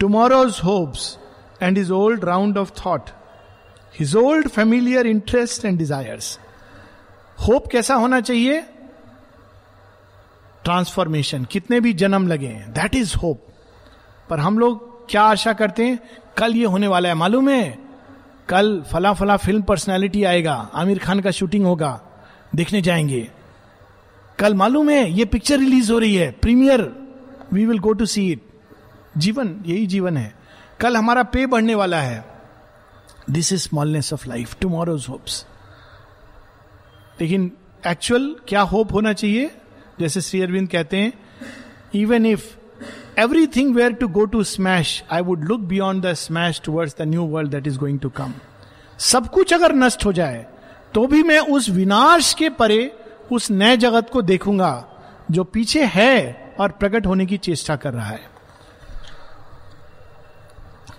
Tomorrow's 0.00 0.60
hopes 0.64 1.18
and 1.62 1.78
his 1.78 1.92
old 1.92 2.24
round 2.24 2.58
of 2.58 2.70
thought 2.86 3.10
his 4.00 4.16
old 4.16 4.48
familiar 4.48 5.06
interest 5.06 5.64
and 5.64 5.78
desires 5.78 6.38
hope 7.38 7.66
कैसा 7.66 7.94
होना 7.94 8.20
चाहिए? 8.20 8.64
ट्रांसफॉर्मेशन 10.66 11.44
कितने 11.44 11.80
भी 11.80 11.92
जन्म 11.92 12.28
लगे 12.28 12.46
हैं 12.46 12.72
दैट 12.72 12.94
इज़ 12.94 13.16
होप 13.16 13.46
पर 14.30 14.38
हम 14.38 14.58
लोग 14.58 15.08
क्या 15.10 15.22
आशा 15.22 15.52
करते 15.52 15.84
हैं? 15.84 15.98
कल 16.38 16.54
ये 16.54 16.64
होने 16.64 16.86
वाला 16.86 17.08
है, 17.08 17.14
मालूम 17.14 17.48
है? 17.48 17.78
कल 18.48 18.82
फला 18.92 19.12
फला 19.12 19.36
फ़िल्म 19.36 19.62
पर्सनैलिटी 19.62 20.24
आएगा, 20.24 20.54
आमिर 20.74 20.98
खान 20.98 21.20
का 21.20 21.30
शूटिंग 21.30 21.66
होगा, 21.66 22.00
देखने 22.54 22.82
जाएँगे। 22.82 23.30
कल 24.38 24.54
मालूम 24.54 24.90
है, 24.90 25.12
ये 25.12 25.24
पिक्चर 25.24 25.58
रिलीज़ 25.58 25.92
हो 25.92 25.98
रही 25.98 26.14
है 26.14 26.30
premiere 26.32 26.92
we 27.52 27.66
will 27.66 27.78
go 27.78 27.92
to 27.92 28.06
see 28.06 28.32
it 28.32 28.42
जीवन, 29.18 29.62
यही 29.66 29.86
जीवन 29.86 30.16
है। 30.16 30.34
कल 30.80 30.96
हमारा 30.96 31.22
पे 31.22 31.46
बढ़ने 31.46 31.74
वाला 31.74 32.00
है। 32.00 32.24
This 33.30 33.52
is 33.52 33.60
smallness 33.60 34.12
of 34.12 34.28
life 34.28 34.56
tomorrow's 34.60 35.06
hopes 35.08 35.46
लेकिन 37.20 37.52
एक्चुअल 37.86 38.36
क्या 38.48 38.60
होप 38.60 38.92
होना 38.92 39.12
चाहिए? 39.12 39.50
जैसे 40.00 40.20
श्री 40.20 40.42
अरविंद 40.42 40.68
कहते 40.68 40.96
हैं 40.96 41.12
even 41.94 42.26
if 42.26 42.44
everything 43.46 43.74
were 43.74 43.92
to 43.92 44.08
go 44.08 44.24
to 44.24 44.44
smash 44.44 45.04
I 45.10 45.20
would 45.20 45.44
look 45.44 45.60
beyond 45.60 46.06
the 46.06 46.12
smash 46.12 46.60
towards 46.64 46.96
the 46.98 47.02
new 47.02 47.22
world 47.22 47.50
that 47.50 47.66
is 47.66 47.78
going 47.78 48.00
to 48.00 48.08
come 48.08 48.34
सब 48.98 49.28
कुछ 49.28 49.54
अगर 49.54 49.74
नष्ट 49.74 50.04
हो 50.04 50.12
जाए 50.12 50.46
तो 50.94 51.06
भी 51.06 51.22
मैं 51.22 51.38
उस 51.38 51.68
विनाश 51.70 52.34
के 52.34 52.50
परे 52.50 52.96
उस 53.32 53.50
नए 53.50 53.76
जगत 53.76 54.10
को 54.12 54.22
देखूँगा, 54.22 54.88
जो 55.30 55.44
पीछे 55.44 55.84
है 55.84 56.44
और 56.60 56.70
प्रकट 56.70 57.06
होने 57.06 57.26
की 57.26 57.36
चेष्टा 57.36 57.76
कर 57.76 57.92
रहा 57.92 58.06
है. 58.06 58.20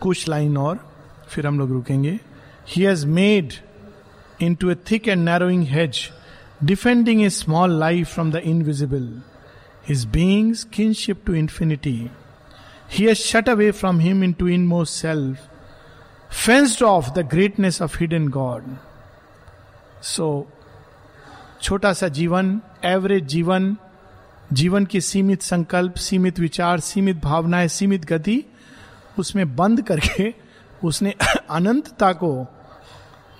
कुछ 0.01 0.27
लाइन 0.27 0.57
और, 0.57 0.91
फिर 1.29 1.47
हम 1.47 1.59
लोग 1.59 1.71
रुकेंगे। 1.71 2.19
He 2.67 2.81
has 2.81 3.05
made 3.05 3.53
into 4.55 4.69
a 4.69 4.75
thick 4.75 5.07
and 5.07 5.25
narrowing 5.25 5.63
hedge 5.63 6.11
defending 6.63 7.23
a 7.23 7.29
small 7.29 7.67
life 7.67 8.09
from 8.09 8.31
the 8.31 8.41
invisible, 8.41 9.07
his 9.83 10.05
being's 10.05 10.63
kinship 10.63 11.25
to 11.25 11.33
infinity. 11.33 12.09
He 12.89 13.05
has 13.05 13.19
shut 13.19 13.47
away 13.47 13.71
from 13.71 13.99
him 13.99 14.23
into 14.23 14.47
inmost 14.47 14.95
self, 14.95 15.37
fenced 16.29 16.81
off 16.81 17.13
the 17.13 17.23
greatness 17.23 17.81
of 17.81 17.95
hidden 17.95 18.29
God. 18.29 18.63
So, 20.01 20.47
छोटा 21.61 21.93
सा 21.93 22.07
जीवन 22.07 22.61
average 22.85 23.23
जीवन 23.23 23.77
जीवन 24.53 24.85
की 24.85 25.01
सीमित 25.01 25.41
संकल्प 25.41 25.95
सीमित 25.95 26.39
विचार 26.39 26.79
सीमित 26.79 27.17
भावनाएँ 27.17 27.67
सीमित 27.67 28.05
गति 28.05 28.43
उसमें 29.19 29.55
बंद 29.55 29.81
करके 29.81 30.33
उसने 30.83 31.13
अनंतता 31.49 32.13
को 32.13 32.56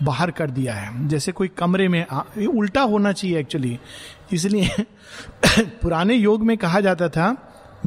बाहर 0.04 0.32
कर 0.32 0.50
दिया 0.50 0.74
है। 0.74 1.08
जैसे 1.08 1.32
कोई 1.32 1.48
कमरे 1.48 1.88
में 1.88 2.06
आ, 2.12 2.22
उल्टा 2.50 2.82
होना 2.82 3.12
चाहिए 3.12 3.40
एक्चुअली 3.40 3.80
इसलिए 4.34 4.70
पुराने 5.60 6.16
योग 6.16 6.44
में 6.44 6.58
कहा 6.58 6.80
जाता 6.80 7.10
था 7.10 7.36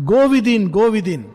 go 0.01 0.27
within 0.49 0.69
go 0.71 0.89
within 1.09 1.33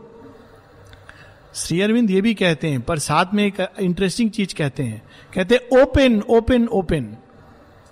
Shri 1.56 1.82
Aurobindo 1.82 2.12
ये 2.12 2.22
भी 2.22 2.34
कहते 2.34 2.68
हैं 2.68 2.82
पर 2.82 3.00
साथ 3.00 3.26
में 3.34 3.46
एक 3.46 3.68
इंटरेस्टिंग 3.80 4.32
चीज़ 4.32 4.56
कहते 4.56 4.84
हैं। 4.84 5.02
कहते 5.36 5.56
हैं 5.56 5.82
ओपन 5.82 6.22
ओपन 6.30 6.68
ओपन 6.68 7.18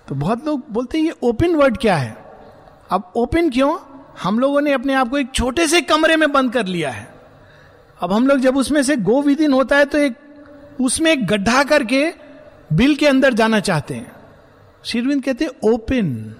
तो 0.07 0.15
बहुत 0.15 0.45
लोग 0.45 0.63
बोलते 0.71 0.97
हैं 0.97 1.05
ये 1.05 1.13
ओपन 1.23 1.55
वर्ड 1.55 1.77
क्या 1.77 1.95
है? 1.95 2.17
अब 2.91 3.11
ओपन 3.15 3.49
क्यों? 3.49 3.77
हम 4.23 4.39
लोगों 4.39 4.61
ने 4.61 4.71
अपने 4.73 4.93
आप 4.93 5.09
को 5.09 5.17
एक 5.17 5.31
छोटे 5.31 5.67
से 5.67 5.81
कमरे 5.81 6.15
में 6.15 6.31
बंद 6.31 6.53
कर 6.53 6.65
लिया 6.65 6.89
है। 6.89 7.07
अब 8.01 8.11
हम 8.11 8.27
लोग 8.27 8.39
जब 8.39 8.57
उसमें 8.57 8.83
से 8.83 8.95
गो 8.95 9.21
विद 9.21 9.41
इन 9.41 9.53
होता 9.53 9.77
है 9.77 9.85
तो 9.85 9.97
एक 9.97 10.13
उसमें 10.81 11.11
एक 11.11 11.25
गड्ढा 11.27 11.63
करके 11.63 12.22
बिल 12.73 12.95
के 12.95 13.07
अंदर 13.07 13.33
जाना 13.33 13.59
चाहते 13.59 13.93
हैं। 13.93 14.11
शिरविंद 14.83 15.23
कहते 15.23 15.45
हैं, 15.45 15.71
ओपन। 15.71 16.35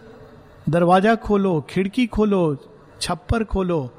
दरवाज़ा 0.70 1.16
खोलो, 1.16 1.60
खिड़की 1.70 2.06
खोलो, 2.08 2.58
छप्पर 3.02 3.44
खोलो, 3.44 3.90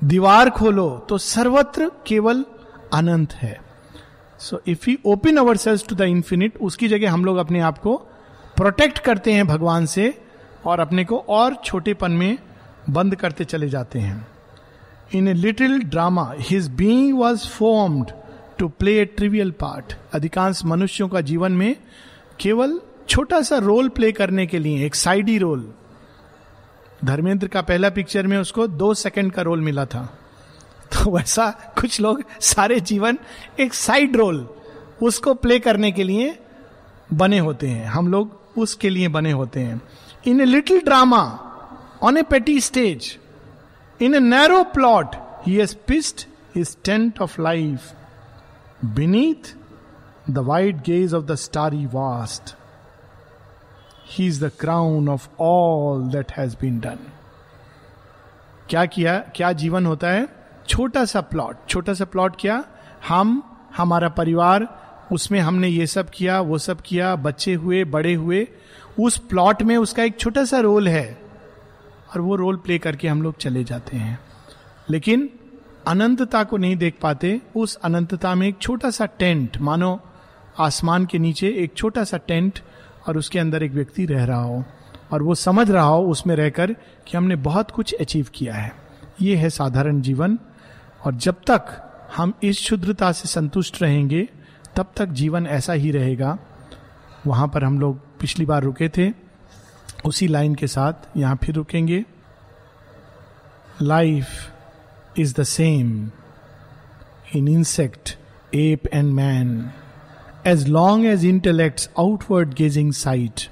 दीवार 0.00 0.50
खोलो 0.50 0.88
तो 1.08 1.18
सर्वत्र 1.18 1.90
केवल 2.06 2.44
अनंत 2.94 3.32
है। 3.32 3.60
So 4.38 4.60
if 4.66 4.90
you 4.90 4.96
open 5.06 5.36
our 5.36 5.56
cells 5.56 5.86
to 5.88 5.94
the 5.94 6.00
infinite 6.00 6.58
उसकी 6.58 6.88
जगह 6.88 7.12
हम 7.12 7.24
लोग 7.24 7.36
अपने 7.36 7.60
आप 7.60 7.78
को 7.78 7.96
प्रोटेक्ट 8.56 8.98
करते 8.98 9.32
हैं 9.32 9.46
भगवान 9.46 9.86
से 9.86 10.12
और 10.66 10.80
अपने 10.80 11.04
को 11.04 11.18
और 11.28 11.54
छोटेपन 11.64 12.12
में 12.12 12.38
बंद 12.90 13.14
करते 13.16 13.44
चले 13.44 13.68
जाते 13.68 13.98
हैं। 13.98 14.26
In 15.14 15.28
a 15.28 15.32
little 15.32 15.78
drama 15.80 16.32
his 16.38 16.68
being 16.68 17.18
was 17.18 17.46
formed 17.48 18.10
to 18.58 18.68
play 18.68 19.00
a 19.00 19.04
trivial 19.04 19.50
part 19.50 19.94
अधिकांश 20.14 20.64
मनुष्यों 20.64 21.08
का 21.08 21.20
जीवन 21.20 21.52
में 21.52 21.76
केवल 22.40 22.78
छोटा 23.08 23.40
सा 23.42 23.56
रोल 23.58 23.88
प्ले 23.88 24.12
करने 24.12 24.46
के 24.46 24.58
लिए, 24.58 24.86
एक 24.86 24.94
साइडी 24.94 25.38
रोल 25.38 25.72
धर्मेंद्र 27.04 27.48
का 27.48 27.62
पहला 27.62 27.90
पिक्चर 27.90 28.26
में 28.26 28.36
उसको 28.38 28.66
दो 28.66 28.92
सेकंड 28.94 29.32
का 29.32 29.42
रोल 29.42 29.60
मिला 29.60 29.84
था। 29.84 30.04
तो 30.92 31.10
वैसा 31.10 31.50
कुछ 31.80 32.00
लोग 32.00 32.22
सारे 32.40 32.80
जीवन 32.80 33.18
एक 33.60 33.74
साइड 33.74 34.16
रोल 34.16 34.48
उसको 35.02 35.34
प्ले 35.34 35.58
करने 35.58 35.92
के 35.92 36.04
लिए 36.04 36.38
बने 37.14 37.38
होते 37.38 37.68
हैं। 37.68 37.86
हम 37.86 38.08
लोग 38.08 38.40
उसके 38.58 38.90
लिए 38.90 39.08
बने 39.08 39.32
होते 39.32 39.60
हैं। 39.60 39.80
In 40.26 40.40
a 40.40 40.44
little 40.44 40.80
drama 40.80 41.22
on 42.02 42.18
a 42.18 42.22
petty 42.22 42.60
stage 42.60 43.16
in 44.00 44.14
a 44.14 44.20
narrow 44.20 44.62
plot 44.64 45.16
he 45.46 45.54
has 45.54 45.76
pitched 45.86 46.26
his 46.56 46.76
tent 46.84 47.20
of 47.20 47.40
life 47.42 47.92
beneath 48.94 49.56
the 50.30 50.38
white 50.38 50.76
gaze 50.76 51.14
of 51.14 51.24
the 51.24 51.34
starry 51.34 51.86
vast 51.86 52.54
he 54.06 54.26
is 54.26 54.44
the 54.44 54.50
crown 54.60 55.08
of 55.08 55.28
all 55.40 56.02
that 56.02 56.32
has 56.32 56.56
been 56.60 56.80
done 56.80 56.98
क्या 58.70 58.86
किया, 58.86 59.18
क्या 59.18 59.52
जीवन 59.52 59.86
होता 59.86 60.08
है? 60.08 60.28
छोटा 60.68 61.04
सा 61.04 61.20
plot 61.20 61.56
छोटा 61.68 61.94
सा 61.94 62.04
प्लॉट 62.04 62.36
क्या? 62.40 62.64
हम, 63.08 63.58
हमारा 63.76 64.08
परिवार, 64.08 64.86
उसमें 65.12 65.40
हमने 65.40 65.68
ये 65.68 65.86
सब 65.86 66.10
किया, 66.10 66.40
वो 66.40 66.58
सब 66.58 66.80
किया, 66.80 67.16
बच्चे 67.16 67.54
हुए, 67.54 67.84
बड़े 67.84 68.14
हुए, 68.14 68.48
उस 69.00 69.18
प्लॉट 69.18 69.62
में 69.62 69.76
उसका 69.76 70.02
एक 70.02 70.18
छोटा 70.18 70.44
सा 70.44 70.58
रोल 70.58 70.88
है। 70.88 71.22
और 72.14 72.20
वो 72.20 72.36
रोल 72.36 72.56
प्ले 72.56 72.78
करके 72.78 73.08
हम 73.08 73.22
लोग 73.22 73.36
चले 73.36 73.64
जाते 73.64 73.96
हैं। 73.96 74.18
लेकिन 74.90 75.35
अनंतता 75.86 76.44
को 76.44 76.56
नहीं 76.56 76.76
देख 76.76 76.98
पाते, 77.02 77.40
उस 77.56 77.76
अनंतता 77.76 78.34
में 78.34 78.48
एक 78.48 78.58
छोटा 78.58 78.90
सा 78.90 79.06
टेंट, 79.06 79.58
मानो 79.58 80.00
आसमान 80.58 81.06
के 81.06 81.18
नीचे 81.18 81.48
एक 81.48 81.74
छोटा 81.74 82.04
सा 82.04 82.16
टेंट 82.16 82.58
और 83.08 83.18
उसके 83.18 83.38
अंदर 83.38 83.62
एक 83.62 83.72
व्यक्ति 83.72 84.06
रह 84.06 84.24
रहा 84.24 84.42
हो। 84.42 84.64
और 85.12 85.22
वो 85.22 85.34
समझ 85.34 85.70
रहा 85.70 85.84
हो 85.84 86.06
उसमें 86.06 86.36
रहकर 86.36 86.72
कि 87.06 87.16
हमने 87.16 87.36
बहुत 87.36 87.70
कुछ 87.70 87.94
अचीव 87.94 88.26
किया 88.34 88.54
है। 88.54 88.72
ये 89.20 89.36
है 89.36 89.50
साधारण 89.50 90.00
जीवन। 90.00 90.38
और 91.04 91.14
जब 91.14 91.34
तक 91.34 91.82
हम 92.16 92.32
इस 92.42 92.58
शुद्रता 92.58 93.12
से 93.12 93.28
संतुष्ट 93.28 93.82
रहेंगे, 93.82 94.28
तब 94.76 94.92
तक 94.96 95.06
जीवन 95.06 95.46
ऐसा 95.46 95.72
ही 95.72 95.90
रहेगा। 95.90 96.38
वहाँ 97.26 97.48
पर 97.48 97.64
हम 97.64 97.80
लोग 97.80 98.18
पिछली 98.18 98.46
बार 98.46 98.62
रुके 98.62 98.88
थे। 98.88 99.12
उसी 100.04 100.28
लाइन 100.28 100.54
के 100.54 100.66
साथ 100.66 100.92
यहाँ 101.16 101.38
फिर 101.44 101.54
रुकेंगे। 101.54 102.04
Life 103.82 104.26
is 105.16 105.34
the 105.34 105.44
same 105.44 106.12
in 107.32 107.48
insect, 107.48 108.16
ape, 108.52 108.86
and 108.92 109.14
man, 109.14 109.72
as 110.44 110.68
long 110.68 111.06
as 111.06 111.24
intellect's 111.24 111.88
outward 111.98 112.54
gazing 112.54 112.92
sight 112.92 113.48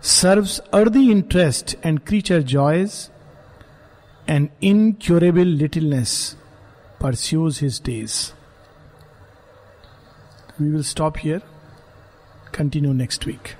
serves 0.00 0.60
earthly 0.72 1.10
interest 1.10 1.74
and 1.82 2.04
creature 2.04 2.42
joys, 2.42 3.10
an 4.28 4.50
incurable 4.60 5.44
littleness 5.44 6.36
pursues 7.00 7.58
his 7.58 7.80
days. 7.80 8.32
We 10.58 10.70
will 10.70 10.84
stop 10.84 11.16
here, 11.16 11.42
continue 12.52 12.94
next 12.94 13.26
week. 13.26 13.56